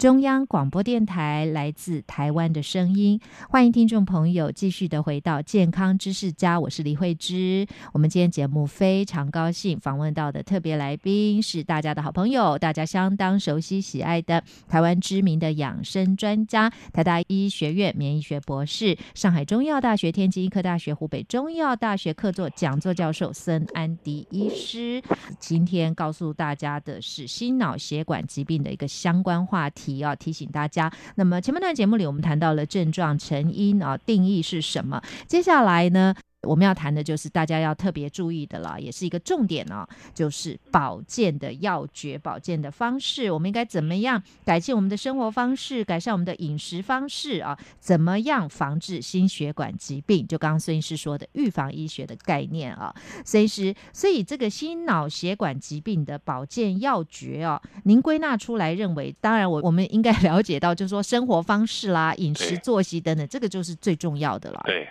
[0.00, 7.66] 中央广播电台来自台湾的声音，欢迎听众朋友继续的回到健康知识家，我是李慧芝。
[7.92, 25.02] 我们今天节目非常高兴访问到的特别来宾是大家的好朋友，大家相当熟悉喜爱的台湾知名的养生专家，台大医学院免疫学博士，上海中医药大学、天津医科大学、湖北中医药大学客座讲座教授孙安迪医师。
[25.38, 30.90] 今天告诉大家的是心脑血管疾病的一个相关话题也要，提醒大家。
[31.16, 35.02] 那么前半段节目里，我们谈到了症状、成因啊，定义是什么？
[35.26, 36.14] 接下来呢？
[36.42, 47.58] 我们要谈的就是大家要特别注意的了，也是一个重点哦，就是保健的要诀、保健的方式，我们应该怎么样改进我们的生活方式，改善我们的饮食方式啊？
[47.78, 50.26] 怎么样防治心血管疾病？
[50.26, 64.62] 就刚刚孙医师说的预防医学的概念啊，孙医师，所以这个心脑血管疾病的保健要诀哦，您归纳出来认为，当然我我们应该 了解到，就是说生活方式啦、饮食作息等等，这个就是最重要的了。
[64.64, 64.88] 对，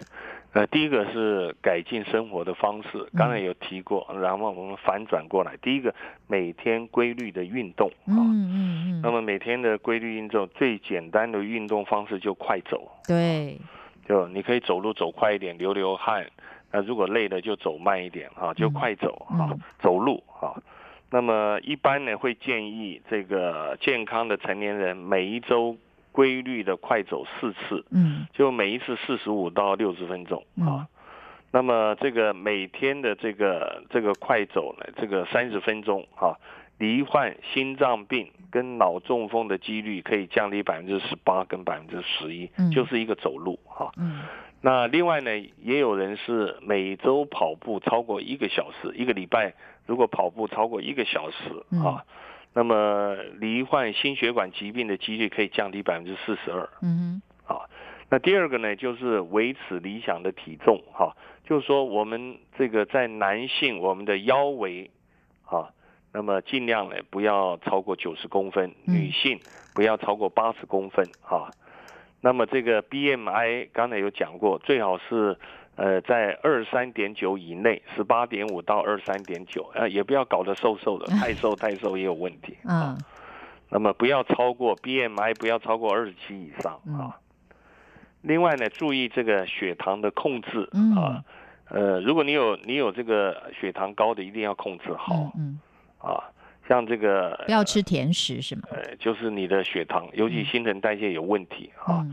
[0.54, 5.94] 呃，第一个是改进生活的方式，刚才有提过，然后我们反转过来，第一个
[6.28, 8.18] 每天规律的运动啊。
[8.18, 8.56] 嗯嗯
[8.94, 13.60] 嗯，那么每天的规律运动，最简单的运动方式就快走，对，
[14.08, 16.26] 就你可以走路走快一点，流流汗。
[16.72, 20.54] 那如果累了就走慢一点啊，就快走啊，嗯走路啊。
[21.12, 25.76] 那么一般呢会建议这个健康的成年人每一周
[26.12, 28.28] 规律的快走四次，嗯。
[28.34, 30.68] 就每一次四十五到六十分钟嗯。
[30.68, 30.88] 啊。
[31.52, 36.38] 那么这个每天的这个这个快走呢，这个三十分钟啊，
[36.78, 43.92] 罹患心脏病跟脑中风的几率可以降低百分之十八跟百分之十一嗯，就是一个走路哈。
[43.98, 44.22] 嗯。
[44.62, 45.32] 那另外呢，
[45.64, 49.54] 也有人是每周跑步超过一个小时，一个礼拜
[49.88, 51.38] 如果跑步超过一个小时
[51.72, 51.82] 嗯。
[51.84, 52.06] 啊，
[52.54, 56.70] 那么罹患心血管疾病的几率可以降低百分之四十二。
[56.82, 57.62] 嗯啊。
[58.10, 64.90] 那第二个呢，就是维持理想的体重哈、就是说我们这个在男性我们的腰围
[65.46, 65.70] 啊，
[66.12, 69.40] 那么尽量呢不要超过九十公分，嗯女性
[69.76, 71.52] 不要超过八十公分啊。
[72.22, 75.38] 那么这个 BMI 刚才有讲过，最好是
[75.80, 82.96] 呃在二三点九以内，十八点五到二三点九，呃也不要搞得瘦瘦的， 太瘦太瘦也有问题啊。
[82.98, 83.04] 嗯
[83.72, 87.20] 那么不要超过 BMI 不要超过二十七以上嗯啊。
[88.22, 91.24] 另外呢，注意这个血糖的控制嗯啊。
[91.70, 95.60] 呃，如果你有你有这个血糖高的，一定要控制好嗯
[96.02, 96.24] 嗯，啊。
[96.68, 98.64] 像这个不要吃甜食是吗？
[98.72, 102.04] 呃，就是你的血糖，尤其新陈代谢有问题啊。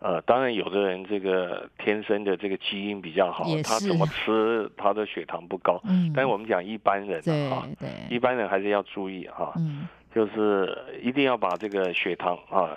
[0.00, 5.80] 嗯呃，当然有的人这个天生的这个基因比较好他怎么吃他的血糖不高。
[5.84, 7.20] 嗯，但是我们讲一般人
[7.52, 9.52] 啊，对，一般人还是要注意哈。
[9.56, 12.76] 嗯就是一定要把这个血糖啊，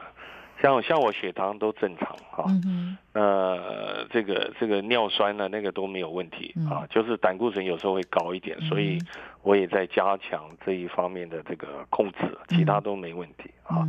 [0.61, 9.07] 像像我血糖都正常哈，嗯哼呃，这个这个尿酸呢那个都没有问题嗯啊，就是胆固醇有时候会高一点，所以嗯
[9.43, 13.85] 我也在加强这一方面的这个控制，其他都没问题啊。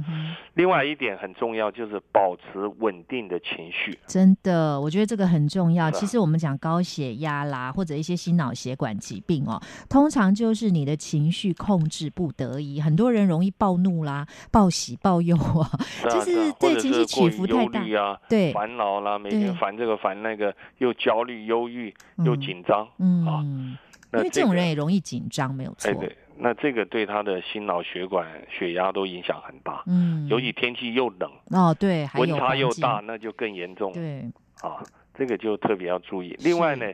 [0.55, 5.89] 另外一点很重要就是保持稳定的情绪，真的，我觉得这个很重要。
[5.93, 15.71] 其实我们讲高血压啦，或者一些心脑血管疾病哦，通常就是你的情绪控制不得宜，很多人容易暴怒啦、暴喜暴忧啊，
[16.11, 21.95] 就是对情绪起伏太大啊，对，烦恼啦，每对天烦这个烦那个，又焦虑、忧郁
[22.25, 22.83] 又嗯紧张
[23.27, 23.41] 啊。
[23.45, 23.77] 嗯，
[24.13, 29.83] 因为这种那个人也容易紧张，没有错哎，，对，那这个对他的心脑血管、血压都影响很大。
[29.87, 34.21] 嗯，尤其天气又冷，哦，对，温差又大，，那就更严重对，
[34.61, 34.83] 啊。
[35.17, 36.37] 这个就特别要注意。
[36.41, 36.93] 另外呢，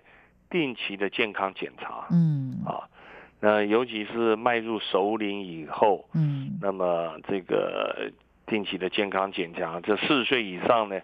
[0.51, 2.85] 定期的健康检查嗯啊，
[3.41, 8.13] 那尤其是迈入首领以后，嗯那么这个
[8.45, 11.01] 定期的健康检查，这四十岁以上呢，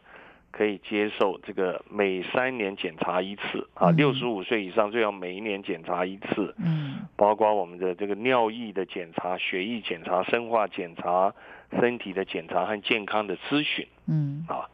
[0.51, 3.97] 可以接受这个每三年检查一次啊，嗯。
[3.97, 6.55] 六十五岁以上最好每一年检查一次。
[6.59, 7.07] 嗯。
[7.17, 11.35] 包括我们的这个尿液的检查、血液检查、生化检查、
[11.81, 14.45] 身体的检查和健康的咨询嗯。
[14.49, 14.69] 啊。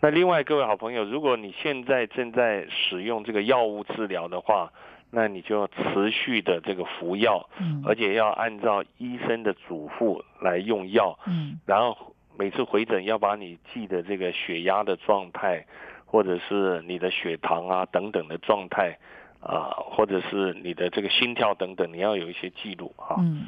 [0.00, 4.70] 那另外，各位好朋友，如果你现在正在使用这个药物治疗的话，
[5.10, 11.58] 那你就要持续的这个服药，嗯，而且要按照医生的嘱咐来用药，嗯。
[11.64, 15.64] 然后每次回诊要把你记的这个血压的状态，
[16.04, 18.98] 或者是你的血糖啊等等的状态
[19.40, 23.46] 啊，或者是你的这个心跳等等，你要有一些记录啊，嗯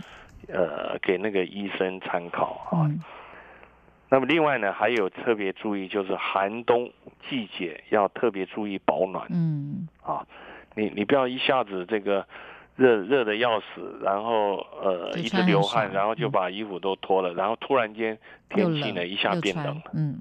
[0.49, 2.87] 呃，给那个医生参考啊。
[2.87, 3.01] 嗯
[4.09, 6.93] 那么另外呢，还有特别注意，就是寒冬
[7.29, 10.25] 季节要特别注意保暖嗯啊。
[10.77, 12.25] 你你不要一下子这个
[12.77, 16.31] 热热的要死，然后呃一直流汗，然后就嗯。
[16.31, 18.17] 把衣服都脱了，然后突然间
[18.51, 20.21] 天气呢一下变冷了嗯。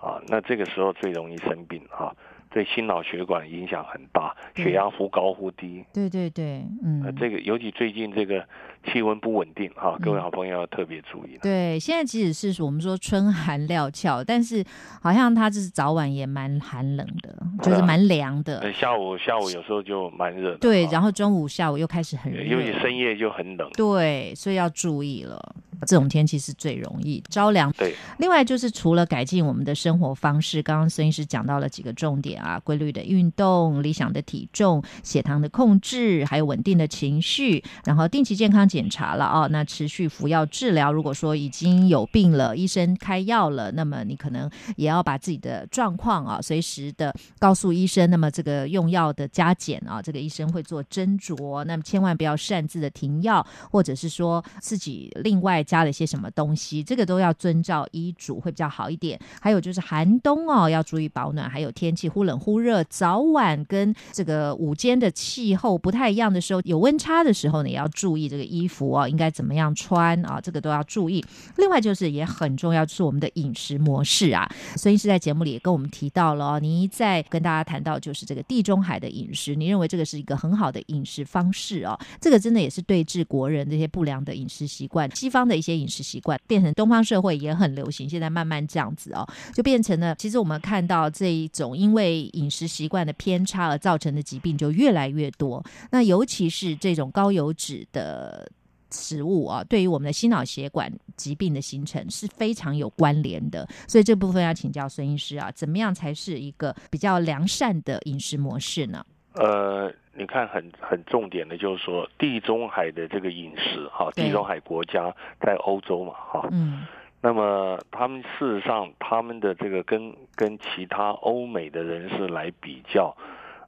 [0.00, 2.14] 啊，那这个时候最容易生病啊，
[2.50, 5.84] 对心脑血管影响很大，血压忽高忽低。
[5.92, 7.02] 对对对，嗯。
[7.04, 8.46] 呃，这个尤其最近这个
[8.86, 11.40] 气温不稳定哈、各位嗯好朋友要特别注意了。
[11.42, 14.64] 对，现在即使是我们说春寒料峭，但是
[15.02, 18.60] 好像它就是早晚也蛮寒冷的，就是蛮凉的。
[18.60, 23.70] 对，下午下午有时候就蛮热的，对，啊然后中午、下午又开始很热，尤其深夜就很冷。
[23.72, 25.54] 对，所以要注意了。
[25.86, 27.70] 这种天气是最容易着凉。
[27.72, 40.92] 对，另外就是除了改进我们的生活方式，刚刚孙医师讲到了几个重点啊，规律的运动、理想的体重、血糖的控制，还有稳定的情绪，然后定期健康检检查了啊，那持续服药治疗。
[40.92, 48.10] 如果说已经有病了，医生开药了，那么你可能也要把自己的状况啊，随时的告诉医生。
[48.10, 59.18] 那么这个用药的加减啊，这个医生会做斟酌，那么千万不要擅自的停药，或者是说自己另外加了些什么东西，这个都要遵照医嘱会比较好一点。
[59.40, 71.24] 还有就是寒冬哦，要注意保暖，还有天气忽冷忽热，早晚跟这个午间的气候不太一样的时候，有温差的时候呢，也要注意这个衣衣服哦，应该怎么样穿啊，这个都要注意。
[71.56, 74.50] 另外就是也很重要，就是我们的饮食模式啊。
[74.76, 98.50] 孙医师在节目里也跟我们提到了哦，您在跟大家谈到就是这个地中海的饮食，你认为这个是一个很好的饮食方式哦，这个真的也是对治国人这些不良的饮食习惯，西方的一些饮食习惯变成东方社会也很流行，现在慢慢这样子哦，就变成了其实我们看到这一种因为饮食习惯的偏差而造成的疾病就越来越多，那尤其是这种高油脂的。
[98.96, 109.04] 食物啊，对于我们的心脑血管疾病的形成是非常有关联的，所以这部分要请教孙医师啊，怎么样才是一个比较良善的饮食模式呢？
[109.34, 116.86] 呃，你看很很重点的就是说，地中海的这个饮食哈，地中海国家在欧洲嘛哈，嗯。
[117.22, 123.16] 那么他们事实上他们的这个跟跟其他欧美的人士来比较，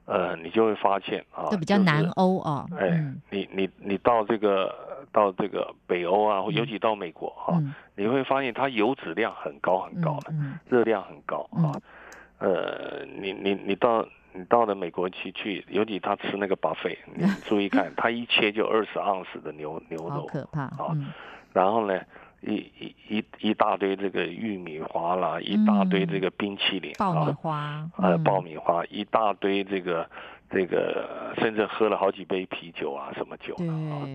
[0.09, 4.73] 呃，你就会发现啊，就比较就是南欧哦，哎嗯，你你你到这个
[5.11, 7.73] 到这个北欧啊，或尤其到美国哈、嗯。
[7.95, 10.57] 你会发现它油脂量很高很高的，嗯。
[10.67, 11.71] 热量很高啊
[12.39, 12.51] 嗯。
[12.51, 21.07] 呃，你你你到你到了美国去去，尤其他吃那个 buffet，你注意看， 他一切就二十盎司的牛牛好肉，可怕，啊嗯。
[21.53, 21.99] 然后呢，
[22.41, 30.09] 一一一一大堆这个玉米花啦，一大堆这个冰淇淋爆米啊，花，呃，嗯爆米花，一大堆这个
[30.49, 34.07] 这个，甚至喝了好几杯啤酒啊，什么酒对，啊，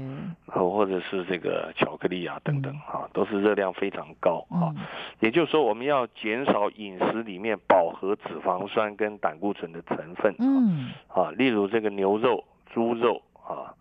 [0.47, 4.73] 然后或者是这个巧克力啊等等啊，都是热量非常高啊。
[4.77, 4.85] 嗯
[5.21, 10.37] 也就是说，我们要减少饮食里面饱和脂肪酸跟胆固醇的成分啊。
[10.41, 13.73] 嗯啊，例如这个牛肉、猪肉啊，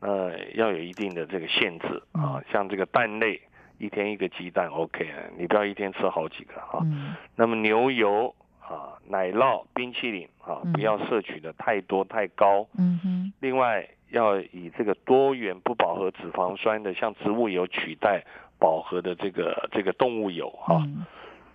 [0.00, 2.40] 那要有一定的这个限制啊。
[2.52, 3.40] 像这个蛋类，
[3.82, 6.78] 一天一个鸡蛋 OK 啊，你不要一天吃好几个啊。
[6.84, 7.16] 嗯。
[7.34, 12.64] 那么牛油啊、奶酪、冰淇淋啊嗯，不要摄取的太多太高。
[12.78, 18.22] 嗯哼，另外，要以这个多元不饱和脂肪酸的，像植物油取代
[18.60, 21.04] 饱和的这个这个动物油哈、嗯。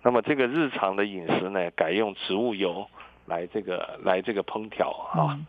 [0.02, 2.86] 那么这个日常的饮食呢，改用植物油
[3.24, 5.40] 来这个来这个烹调啊，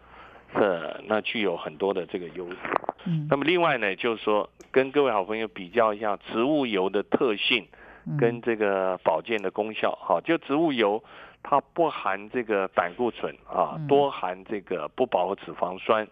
[0.55, 2.57] 这那具有很多的这个优势。
[3.05, 7.67] 嗯那么另外呢，就是说跟各位好朋友比较一下植物油的特性
[8.05, 11.03] 嗯跟这个保健的功效哈，就植物油
[11.41, 16.07] 它不含这个胆固醇啊嗯，多含这个不饱和脂肪酸。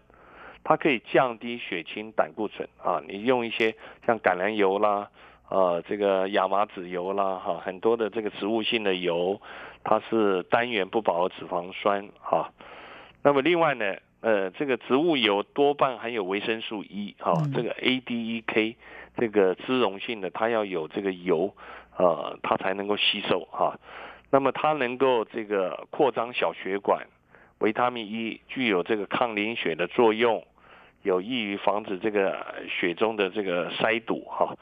[0.64, 3.74] 它可以降低血清胆固醇啊，你用一些
[4.04, 5.08] 像橄榄油啦，
[5.48, 9.40] 呃，这个亚麻籽油啦，哈，很多的这个植物性的油，
[9.82, 12.52] 它是单元不饱和脂肪酸哈。
[13.22, 18.74] 那么另外呢，呃，这个植物油多半含有维生素 E 哈、嗯这个 ADEK
[19.16, 21.54] 这个脂溶性的，它要有这个油，
[21.96, 23.78] 呃，它才能够吸收哈。
[24.30, 27.06] 那么它能够这个扩张小血管，
[27.58, 30.44] 维他命 E 具有这个抗凝血的作用，
[31.02, 34.56] 有益于防止这个血中的这个塞堵哈。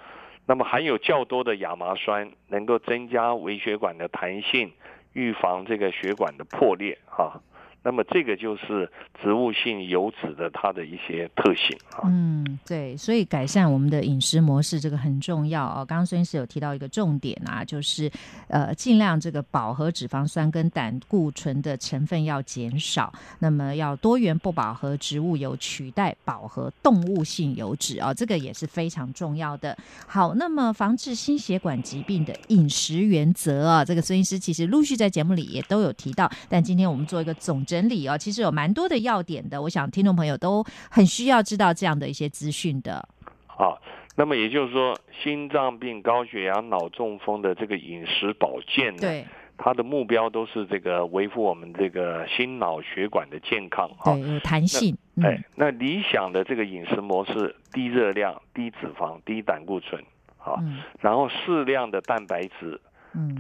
[0.46, 4.72] 那么含有较多的亚麻酸，能够增加微血管的弹性，
[5.12, 7.40] 预防这个血管的破裂哈。
[7.86, 8.90] 那么这个就是
[9.22, 12.02] 植物性油脂的它的一些特性啊。
[12.06, 15.86] 嗯，对，所以改善我们的饮食模式这个很重要哦。
[15.86, 18.10] 刚刚孙医师有提到一个重点啊，就是
[18.48, 29.78] 呃，尽量这个饱和脂肪酸跟胆固醇的成分要减少，那么要多元不饱和植物油取代饱和动物性油脂哦，这个也是非常重要的。
[30.08, 43.06] 好，那么防治心血管疾病的饮食原则啊，这个孙医师其实陆续在节目里也都有提到，但今天我们做一个总结整理哦，其实有蛮多的要点的，我想听众朋友都很需要知道这样的一些资讯的。
[43.46, 43.78] 好，
[44.16, 49.24] 那么也就是说，心脏病、高血压、脑中风的这个饮食保健呢，对
[49.58, 54.14] 它的目标都是这个维护我们这个心脑血管的健康哈。
[54.14, 54.96] 对，有弹性。
[55.22, 60.02] 哎嗯，那理想的这个饮食模式，低热量、低脂肪、低胆固醇，
[60.38, 62.85] 啊，嗯然后适量的蛋白质，嗯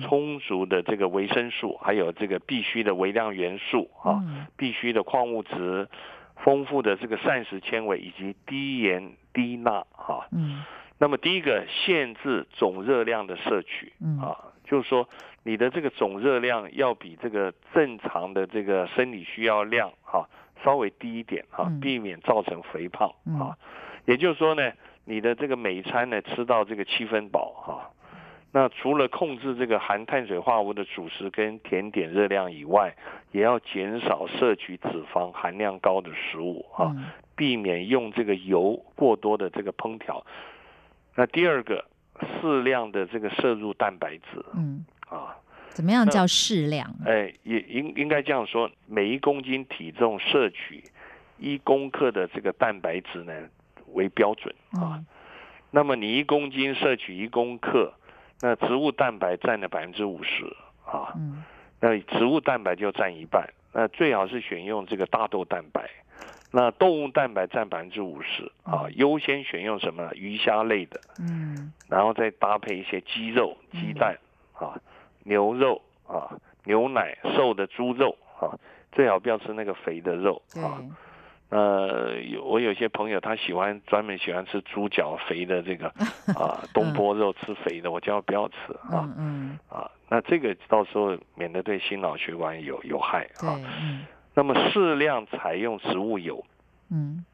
[0.00, 4.46] 充足的这个维生素，还有这个必须的微量元素啊，嗯。
[4.56, 5.88] 必须的矿物质，
[6.36, 10.26] 丰富的这个膳食纤维以及低盐低钠啊。
[10.32, 10.64] 嗯。
[10.98, 14.18] 那么第一个限制总热量的摄取嗯。
[14.18, 15.08] 啊，就是说
[15.42, 20.28] 你的这个总热量要比这个正常的这个生理需要量哈、
[20.64, 21.80] 稍微低一点哈、嗯。
[21.80, 23.38] 避免造成肥胖嗯。
[23.40, 23.56] 啊。
[24.06, 24.72] 也就是说呢，
[25.04, 27.90] 你的这个每餐呢吃到这个七分饱哈、
[28.52, 32.94] 那除了控制这个含碳水化合物的主食跟甜点热量以外，
[33.32, 36.92] 也要减少摄取脂肪含量高的食物啊。
[36.96, 37.04] 嗯
[37.36, 40.24] 避免用这个油过多的这个烹调。
[41.14, 41.84] 那第二个
[42.18, 45.36] 适量的这个摄入蛋白质嗯，啊。
[45.68, 46.90] 怎么样叫适量？
[47.04, 50.82] 哎，也应应该这样说，每一公斤体重摄取
[51.36, 53.34] 一公克的这个蛋白质呢
[53.92, 54.96] 为标准啊。
[54.96, 55.06] 嗯
[55.70, 57.92] 那么你一公斤摄取一公克，
[58.40, 60.44] 那植物蛋白占了百分之五十
[60.84, 61.42] 啊，嗯。
[61.80, 63.48] 那植物蛋白就占一半。
[63.72, 65.90] 那最好是选用这个大豆蛋白，
[66.50, 71.72] 那动物蛋白占百分之五十啊嗯，优先选用什么鱼虾类的，嗯。
[71.88, 74.16] 然后再搭配一些鸡肉、鸡蛋
[74.54, 74.80] 啊、
[75.24, 78.56] 牛肉啊、牛奶、瘦的猪肉啊，
[78.92, 80.80] 最好不要吃那个肥的肉对，啊。
[81.48, 85.86] 呃，有我有些朋友他喜欢专门喜欢吃猪脚肥的这个
[86.34, 89.90] 啊东坡肉，吃肥的，我叫他不要吃啊嗯嗯啊。
[90.08, 93.58] 那这个到时候免得对心脑血管有有害啊。
[93.80, 94.04] 嗯
[94.38, 96.44] 那么适量采用植物油，
[96.90, 97.24] 嗯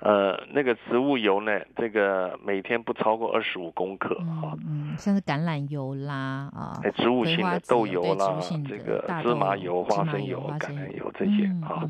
[0.00, 4.52] 呃，那个植物油呢，这个每天不超过二十五公克啊。
[4.58, 8.38] 嗯嗯，像是橄榄油啦啊哎，，植物性的豆油啦
[8.68, 11.88] 这个芝麻油、花生油、橄榄油这些嗯啊。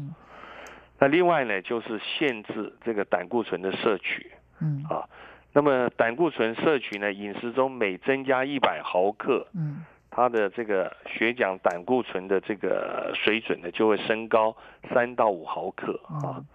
[0.95, 4.31] 嗯那另外呢，就是限制这个胆固醇的摄取
[4.61, 5.09] 嗯啊。
[5.53, 14.57] 那么胆固醇摄取呢，饮食中每增加一百毫克，嗯它的这个血浆胆固醇的这个水准呢，就会升高
[14.93, 16.39] 三到五毫克啊。
[16.39, 16.47] 嗯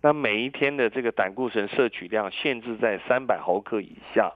[0.00, 4.32] 那每一天的这个胆固醇摄取量限制在三百毫克以下。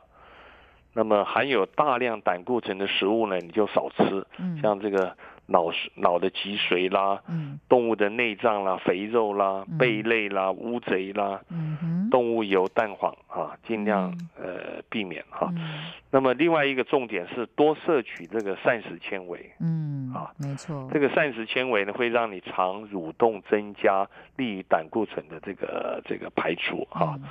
[0.92, 5.16] 那么含有大量胆固醇的食物呢，你就少吃，嗯，像这个
[5.46, 7.58] 脑脑的脊髓啦、嗯。
[7.68, 15.48] 动物的内脏啦、肥肉啦嗯、贝类啦、乌贼啦、嗯，动物油、蛋黄啊，尽量呃避免哈。
[15.56, 15.84] 嗯。
[16.10, 19.50] 那么另外一个重点是多摄取这个膳食纤维。
[19.60, 27.24] 嗯啊，没错，这个膳食纤维呢，会让你肠蠕动增加，利于胆固醇的这个这个排除哈嗯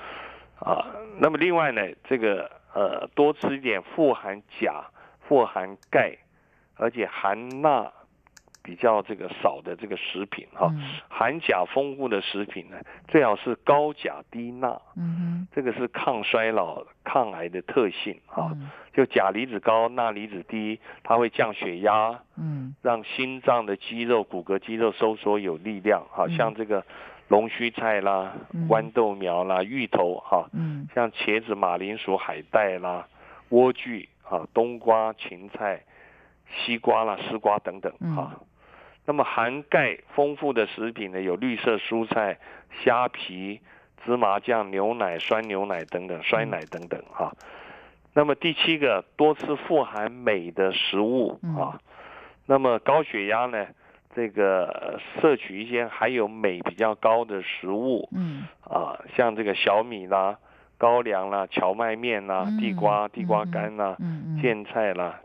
[0.68, 0.86] 啊。
[1.20, 4.84] 那么另外呢，这个呃多吃一点富含钾、
[5.28, 6.18] 富含钙，
[6.76, 7.94] 而且含钠
[8.64, 10.70] 比较这个少的这个食品哈。
[10.74, 18.52] 嗯含钾丰富的食品呢，最好是高钾低钠，嗯这个是抗衰老、抗癌的特性哼，啊。
[18.54, 26.04] 嗯就钾离子高、钠离子低，它会降血压，嗯让心脏的肌肉、骨骼肌肉收缩有力量。
[26.12, 26.84] 好嗯像这个
[27.30, 33.08] 龙须菜啦嗯、豌豆苗啦、芋头哈，嗯像茄子、马铃薯、海带啦、
[33.50, 35.82] 莴苣啊、冬瓜、芹菜、
[36.50, 38.38] 西瓜啦、丝瓜等等嗯哈。
[39.06, 42.38] 那么含钙丰富的食品呢，有绿色蔬菜、
[42.84, 43.60] 虾皮、
[44.06, 47.32] 芝麻酱、牛奶、酸牛奶等等、酸奶等等哈。
[48.14, 51.80] 那么第七个，多吃富含镁的食物嗯啊。
[52.46, 53.68] 那么高血压呢，
[54.14, 60.38] 这个呃摄取一些含有镁比较高的食物嗯啊，像这个小米啦、
[60.78, 63.96] 高粱啦、荞麦面啦、嗯地瓜、地瓜嗯干啦、
[64.42, 65.22] 苋菜啦，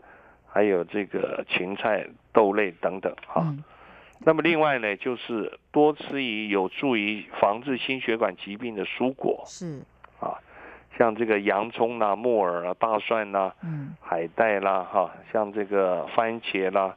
[0.57, 2.03] 还有这个芹菜、
[2.33, 3.43] 豆类等等哈。
[3.45, 3.63] 嗯。
[4.25, 9.83] 那么另外呢，就是多吃以有助于防治心血管疾病的蔬果是。
[10.19, 10.33] 啊，
[10.97, 13.95] 像这个洋葱啦、木耳啊、大蒜啦、嗯。
[14.01, 16.95] 海带啦，哈，像这个番茄啦，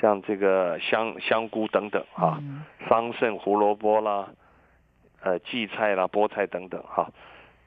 [0.00, 2.64] 像这个香香菇等等哈，嗯。
[2.88, 4.26] 桑葚、胡萝卜啦，
[5.20, 7.08] 呃，荠菜啦、菠菜等等哈。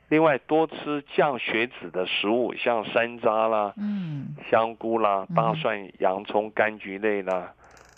[0.09, 4.35] 另外，多吃降血脂的食物，像山楂啦、嗯。
[4.51, 5.35] 香菇啦、嗯。
[5.35, 7.51] 大蒜、洋葱、柑橘类啦、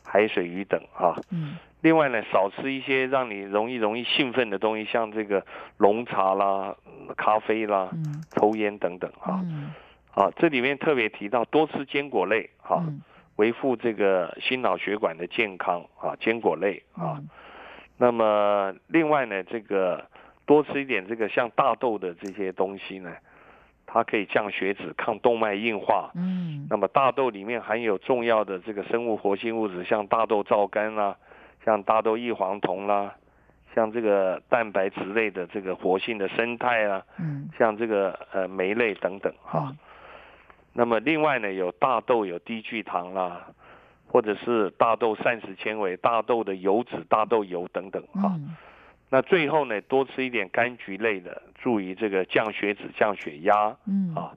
[0.06, 1.16] 海水鱼等哈。
[1.32, 1.58] 嗯。
[1.82, 5.46] 另外呢，少吃一些让你容易容易兴奋的东西，像这个
[5.78, 6.76] 浓茶啦、
[7.18, 8.24] 咖啡啦、嗯。
[8.32, 9.42] 抽烟等等哈。
[9.44, 9.74] 嗯。
[10.14, 13.02] 啊，这里面特别提到多吃坚果类哈，嗯。
[13.36, 17.18] 维护这个心脑血管的健康啊，坚果类啊。
[17.18, 17.28] 嗯。
[17.98, 20.06] 那么另外呢，这个
[20.46, 23.12] 多吃一点这个像大豆的这些东西呢，
[23.86, 26.12] 它可以降血脂、抗动脉硬化。
[26.16, 31.16] 嗯那么大豆里面含有重要的这个生物活性物质，像大豆皂苷啦，
[31.64, 33.16] 像大豆异黄酮啦，
[33.74, 39.68] 像这个蛋白质类的这个活性的生态啊，嗯像这个呃酶类等等哈。
[39.70, 39.78] 嗯
[40.78, 43.48] 那么另外呢，有大豆有低聚糖啦，
[44.10, 48.34] 或者是大豆膳食纤维、大豆的油脂、大豆油等等哈。
[48.36, 48.54] 嗯
[49.10, 54.14] 那最后呢，多吃一点柑橘类的，注意这个降血脂、降血压嗯。
[54.16, 54.34] 啊。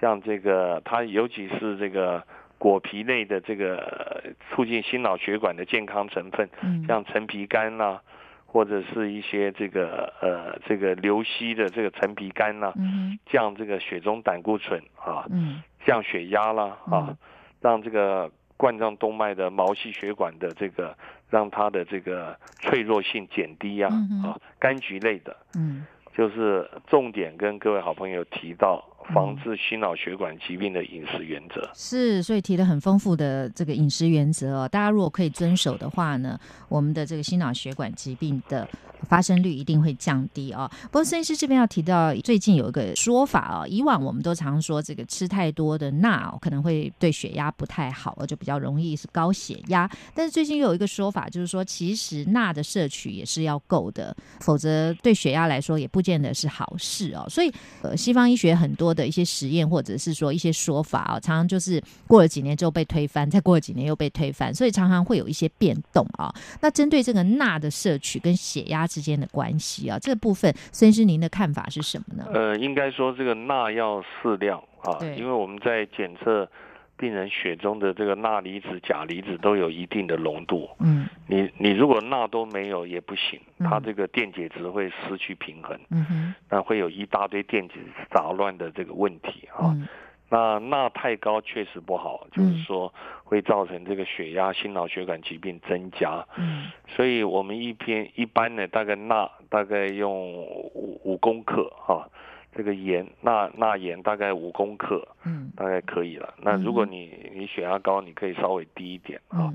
[0.00, 2.22] 像这个它尤其是这个
[2.58, 6.84] 果皮类的这个呃促进心脑血管的健康成分，嗯。
[6.86, 8.00] 像陈皮干啦，
[8.44, 15.62] 或者是一些这个呃这个流硒的这个陈皮干啦，嗯降这个血中胆固醇啊，嗯。
[15.84, 17.16] 降血压啦啊嗯，
[17.60, 20.96] 让这个冠状动脉的毛细血管的这个
[21.30, 24.30] 让它的这个脆弱性减低啊嗯哼。
[24.30, 25.86] 啊，柑橘类的，嗯。
[26.16, 28.82] 就是重点跟各位好朋友提到
[29.14, 31.70] 防治心脑血管疾病的饮食原则。
[31.74, 36.38] 是，所以提了很丰富的这个饮食原则哦，大家如果可以遵守的话呢，
[36.68, 38.68] 我们的这个心脑血管疾病的
[39.08, 40.70] 发生率一定会降低哦。
[40.84, 49.88] 不过孙医师这边要提到，最近有一个说法哦，以往我们都常说这个吃太多的钠哦，可能会对血压不太好，就比较容易是高血压。
[50.14, 57.26] 但是最近又有一个说法，就是说其实钠的摄取也是要够的，否则对血压来说也不见得是好事哦。
[57.28, 57.52] 所以
[57.82, 72.24] 呃，西方医学很多的一些实验或者是说一些说法啊、常常就是过了几年之后被推翻，再过了几年又被推翻，所以常常会有一些变动啊、那针对这个钠的摄取跟血压之间的关系啊，这个部分孙医师您的看法是什么呢？
[72.32, 76.48] 呃，应该说这个钠要适量啊，因为我们在检测
[76.96, 80.68] 病人血中的这个钠离子、钾离子都有一定的浓度。
[80.80, 89.72] 嗯你你如果钠都没有也不行，嗯它这个电解质会失去平衡，嗯哼那会有一大堆电解质杂乱的这个问题啊。
[89.74, 89.88] 嗯
[90.28, 92.92] 那钠太高确实不好，就嗯是说
[93.22, 96.26] 会造成这个血压、心脑血管疾病增加。
[96.36, 100.32] 嗯所以我们一篇一般呢，大概钠大概用
[100.74, 102.10] 五五公克哈、
[102.56, 105.52] 这个盐钠钠盐大概五公克，嗯。
[105.56, 106.34] 大概可以了。
[106.42, 109.52] 那如果你你血压高，你可以稍微低一点啊。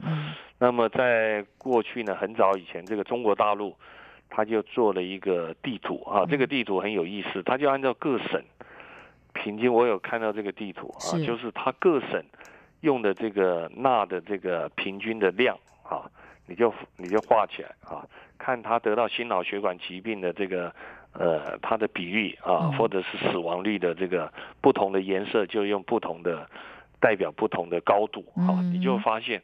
[0.57, 3.75] 那么在过去呢，很早以前，这个中国大陆
[4.29, 8.41] 他就做了一个地图啊，这个地图很有意思，他就按照各省
[9.33, 12.23] 平均，我有看到这个地图啊，就是他各省
[12.79, 16.09] 用的这个钠的这个平均的量啊，
[16.47, 18.03] 你就你就画起来啊，
[18.39, 20.73] 看他得到心脑血管疾病的这个
[21.13, 24.31] 呃它的比例啊嗯，或者是死亡率的这个
[24.61, 26.49] 不同的颜色，就用不同的
[26.99, 28.73] 代表不同的高度啊，嗯。
[28.73, 29.41] 你就发现。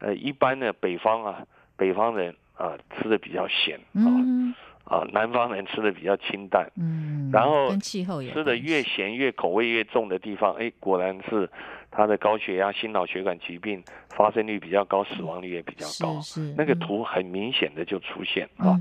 [0.00, 1.46] 呃，一般的北方啊，
[1.76, 4.52] 北方人啊吃的比较咸啊，嗯。
[4.84, 11.48] 啊南方人吃的比较清淡，嗯，然后跟气候有吃的越咸越口味越重的地方，哎，果然是
[11.92, 13.80] 他的高血压、心脑血管疾病
[14.16, 16.18] 发生率比较高，死亡率也比较高。
[16.56, 18.80] 那个嗯图很明显的就出现啊。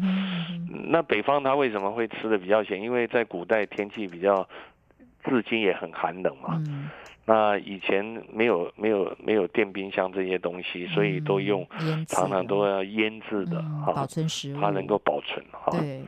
[0.87, 2.81] 那北方他为什么会吃的比较咸？
[2.81, 4.47] 因为在古代天气比较，
[5.25, 6.55] 至今也很寒冷嘛。
[6.65, 6.89] 嗯。
[7.23, 8.03] 那以前
[8.33, 11.65] 没有没有没有电冰箱这些东西，所以都用
[12.07, 16.01] 常常都要腌制的哈、嗯保存食物，它能够保存哈、对，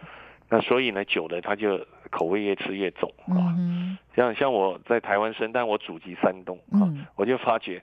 [0.49, 1.79] 那所以呢，久了它就
[2.13, 3.55] 口味越吃越重啊。
[3.57, 7.05] 嗯像像我在台湾生，但我祖籍山东啊，嗯。
[7.15, 7.81] 我就发觉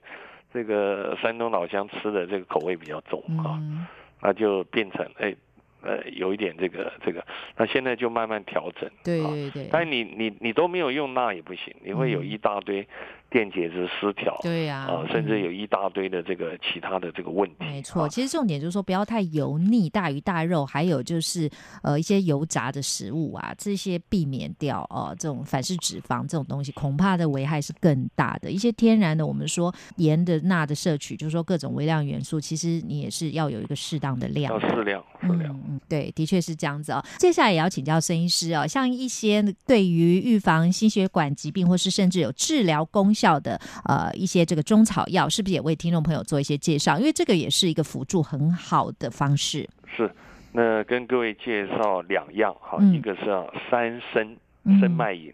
[0.53, 3.85] 这个山东老乡吃的这个口味比较重啊，嗯。
[4.21, 5.35] 那就变成哎
[5.83, 7.25] 呃有一点这个这个，
[7.57, 8.87] 那现在就慢慢调整。
[8.87, 9.03] 啊。
[9.03, 12.25] 对对对，但你你你都没有用钠也不行，你会有嗯。
[12.25, 12.87] 一大堆
[13.31, 14.37] 电解质失调。
[14.43, 17.55] 对呀啊，甚至嗯有一大堆的这个其他的这个问题。
[17.59, 21.49] 没错，啊其实重点就是说不要太油腻、大鱼大肉，还有就是
[21.81, 28.51] 呃一些油炸的食物啊，这些避免掉哦、这种反式脂肪这种东西，恐怕的危害是更大的。
[28.51, 34.51] 一些天然的，我们说盐的钠的摄取，就是说各种微量元素，其实你也是要有一个适当的量。
[34.51, 35.55] 要适量，适量。
[35.55, 37.01] 嗯嗯，对，的确是这样子哦。
[37.17, 46.97] 接下来也要请教孙医师哦，像一些对于预防心血管疾病，或是甚至有治疗功效的呃一些这个中草药，是不是也为听众朋友做一些介绍？
[46.97, 49.67] 因为这个也是一个辅助很好的方式。
[49.85, 50.09] 是，
[50.53, 55.33] 那跟各位介绍两样哈，嗯一个是啊三参嗯参麦饮，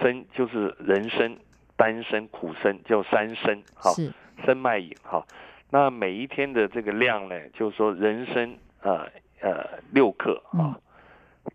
[0.00, 1.36] 参就是人参、
[1.76, 4.12] 丹参、苦参，叫三参哈，是，
[4.44, 5.24] 参脉饮哈。
[5.70, 9.06] 那每一天的这个量呢，就是说人参呃
[9.40, 10.78] 呃六克嗯啊，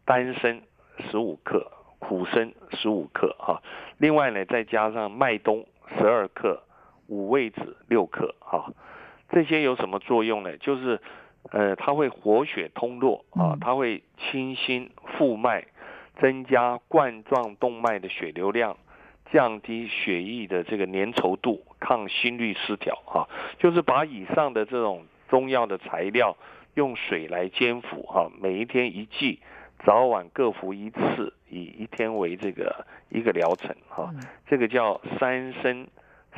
[0.05, 0.61] 丹参
[1.09, 1.65] 十五克，
[1.99, 3.61] 苦参十五克哈。
[3.99, 5.65] 另外呢，再加上麦冬
[5.97, 6.63] 十二克，
[7.07, 8.73] 五味子六克哈。
[9.29, 10.57] 这些有什么作用呢？
[10.57, 10.99] 就是
[11.51, 15.65] 呃，它会活血通络啊嗯，它会清心复脉，
[16.19, 18.77] 增加冠状动脉的血流量，
[19.31, 23.27] 降低血液的这个粘稠度，抗心律失调哈、
[23.59, 26.35] 就是把以上的这种中药的材料
[26.75, 29.39] 用水来煎服哈、每一天一剂，
[29.85, 33.75] 早晚各服一次，以一天为这个一个疗程
[34.47, 35.87] 这个叫三参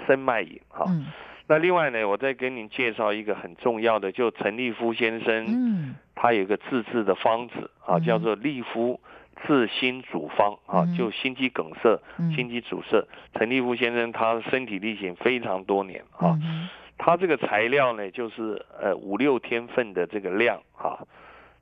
[0.07, 0.85] 生脉饮哈。
[0.87, 1.05] 嗯。
[1.47, 5.95] 那另外呢，我再给您介绍一个很重要的，就陈立夫先生，嗯。
[6.15, 8.03] 他有一个自制的方子啊，嗯。
[8.03, 8.99] 叫做立夫
[9.45, 12.31] 治心主方啊嗯，就心肌梗塞、嗯。
[12.33, 13.05] 心肌阻塞。
[13.33, 16.69] 陈立夫先生他身体力行非常多年啊，嗯。
[16.97, 20.99] 他这个材料呢，就是呃五六天份的这个量啊，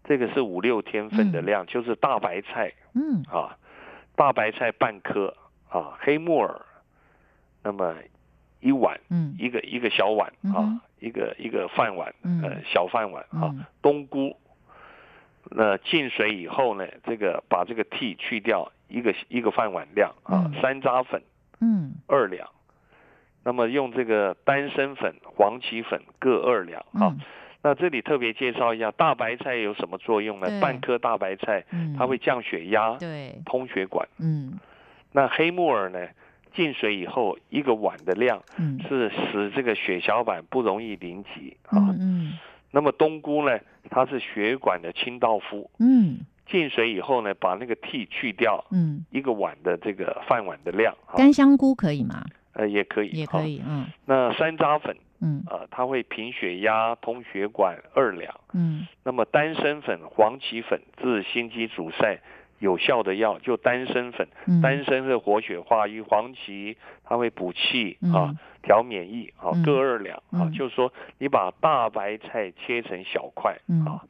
[0.04, 3.24] 这个是五六天份的量，就是大白菜嗯。
[3.32, 3.56] 啊，
[4.16, 5.34] 大白菜半颗
[5.70, 6.60] 啊，黑木耳，
[7.64, 7.96] 那么
[8.60, 9.00] 一碗。
[9.10, 14.36] 嗯一个一个小碗啊嗯，一个一个饭碗，嗯呃，小饭碗啊嗯，冬菇，
[15.52, 21.22] 那进水以后呢，这个把这个 T 去掉，一个一个饭碗量啊，嗯山楂粉
[21.62, 22.50] 嗯二两。
[23.44, 27.14] 那么用这个丹参粉、黄芪粉各二两啊。
[27.16, 27.20] 嗯
[27.62, 30.48] 那这里特别介绍一下，大白菜有什么作用呢？
[30.62, 34.08] 半颗大白菜嗯，它会降血压、对，通血管。
[34.18, 34.58] 嗯
[35.12, 36.08] 那黑木耳呢，
[36.54, 41.78] 进水以后一个碗的量嗯是使这个血小板不容易凝集啊。
[41.90, 42.34] 嗯嗯
[42.72, 52.24] 那么冬菇呢，它是血管的清道夫，嗯进水以后呢，把那个 T 去掉，嗯，一个碗的这个饭碗的量啊，干香菇可以吗？
[52.54, 53.12] 呃也可以，啊。
[53.14, 58.34] 也可以，嗯那山楂粉嗯啊、呃它会平血压、通血管二两。
[58.54, 62.20] 嗯那么丹参粉、黄芪粉治心肌阻塞
[62.60, 64.28] 有效的药，就丹参粉。
[64.46, 70.52] 嗯，丹参是活血化瘀，黄芪它会补气嗯啊，调免疫啊嗯，各二两啊嗯。
[70.52, 74.04] 就是说，你把大白菜切成小块嗯啊，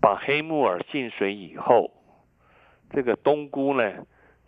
[0.00, 1.90] 把黑木耳浸水以后，
[2.92, 3.92] 这个冬菇呢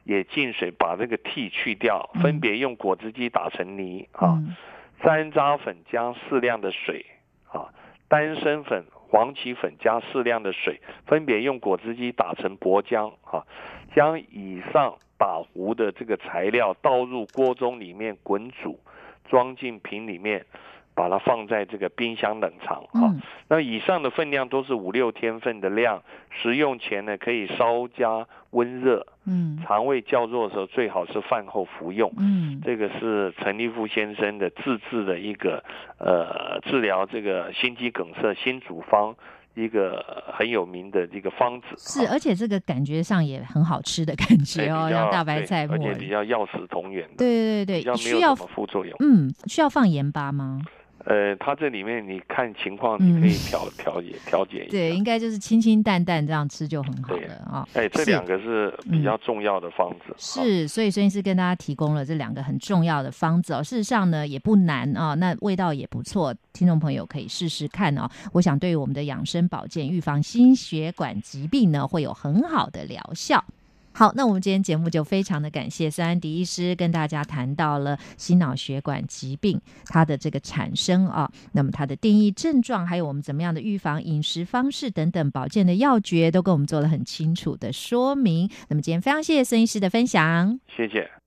[0.04, 4.34] 也进水，把这个 T 去掉，嗯分别用果汁机打成泥啊。
[4.36, 4.56] 嗯
[5.02, 7.04] 山楂粉加适量的水
[7.50, 7.74] 啊，
[8.06, 13.46] 丹参粉、黄芪粉加适量的水，分别用果汁机打成薄浆哈，
[13.94, 18.80] 将以上打糊的这个材料倒入锅中里面滚煮，
[19.28, 20.46] 装进瓶里面，
[20.94, 23.08] 把它放在这个冰箱冷藏哈。
[23.08, 32.10] 嗯那以上的分量都是五六天份的量，食用前呢可以稍加温热，嗯肠胃较弱的时候最好是饭后服用。
[32.18, 35.62] 嗯这个是陈立夫先生的自制的一个
[35.98, 39.14] 呃治疗这个心肌梗塞新组方，
[39.54, 41.66] 一个很有名的这个方子。
[41.76, 48.96] 是，啊而且这个感觉上也很好吃的感觉哦，像大白菜而且，比较药食同源的，对对对对，比较没需要有什么副作用。
[49.00, 50.62] 嗯需要放盐巴吗？
[51.04, 54.70] 呃，它这里面你看情况，嗯你可以调调节调节一下。
[54.70, 57.66] 对，应该就是清清淡淡这样吃就很好了啊。
[57.74, 60.12] 哎，这两个是比较重要的方子。
[60.12, 63.62] 啊是，所以孙医师跟大家提供了这两个很重要的方子哦。
[63.62, 68.08] 事实上呢，也不难啊，那味道也不错，听众朋友可以试试看哦。
[68.32, 73.44] 我想对于我们的养生保健、预防心血管疾病呢，会有很好的疗效。
[73.94, 88.50] 好，那我们今天节目就非常的感谢孙安迪医师跟大家谈到了心脑血管疾病它的这个产生啊，那么它的定义、症状，还有我们怎么样的预防、饮食方式等等保健的要诀，都跟我们做了很清楚的说明。
[88.68, 90.58] 那么今天非常谢谢孙医师的分享。
[90.74, 91.21] 谢谢。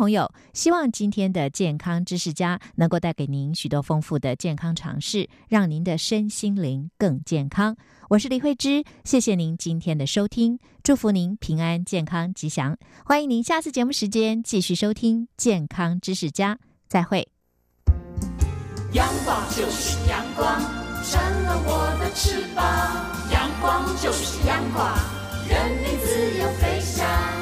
[0.00, 7.76] 朋友，希望今天的健康知识家能够带给您许多丰富的健康常识，让您的身心灵更健康。
[8.08, 12.78] 我是李慧芝，谢谢您今天的收听，祝福您平安、健康、吉祥。
[13.04, 16.54] 欢迎您下次节目时间继续收听《健康知识家》，
[16.88, 17.28] 再会。
[18.94, 20.62] 阳光就是阳光，
[21.04, 22.64] 成了我的翅膀。
[23.30, 24.98] 阳光就是阳光，
[25.46, 27.39] 任你自由飞翔。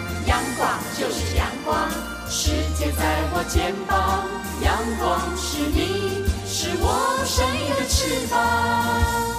[2.99, 4.27] 在我肩膀。
[4.61, 9.38] 阳光是你，是我生命的翅膀。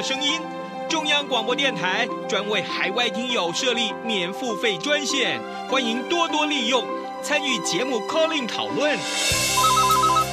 [0.00, 0.40] 的声音。
[0.88, 5.38] 中央广播电台专为海外听友设立免付费专线，
[5.68, 6.82] 欢迎多多利用，
[7.22, 8.98] 参与节目 call in 讨论。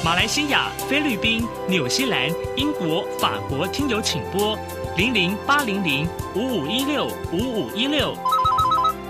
[0.02, 4.58] 马来西亚、菲律宾、纽西兰、英国、法国听友请拨
[4.96, 8.14] 零零八零零五五一六五五一六。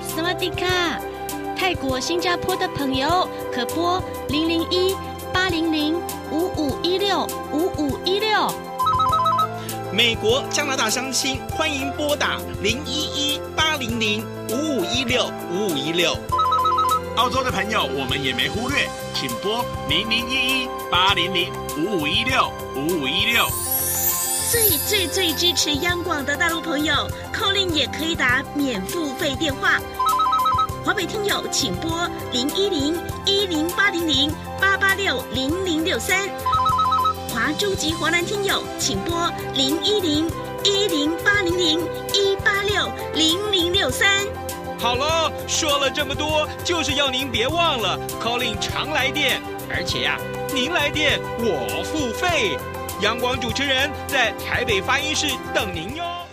[0.03, 1.01] 斯瓦迪卡，
[1.57, 4.97] 泰国、新加坡的朋友可拨零零一
[5.33, 5.95] 八零零
[6.33, 8.53] 五五一六五五一六。
[9.99, 16.17] 美国、加拿大乡亲欢迎拨打零一一八零零五五一六五五一六。
[17.17, 23.45] 澳洲的朋友我们也没忽略，请拨零零一一八零零五五一六五五一六。
[24.53, 26.95] 最最最支持央广的大陆朋友，
[27.33, 29.81] 扣令也可以打免付费电话。
[30.85, 32.97] 华北听友请拨零一零
[33.27, 36.29] 一零八零零八八六零零六三。
[37.49, 40.31] 华中级华南听友请拨零一零
[40.65, 41.81] 一零八零零
[42.13, 44.27] 一八六零零六三。
[44.79, 49.41] 好了，说了这么多，就是要您别忘了 calling 常来电，
[49.71, 50.19] 而且呀、
[50.53, 52.59] 您来电我付费。
[53.01, 56.28] 阳光主持人在台北发音室等您哟。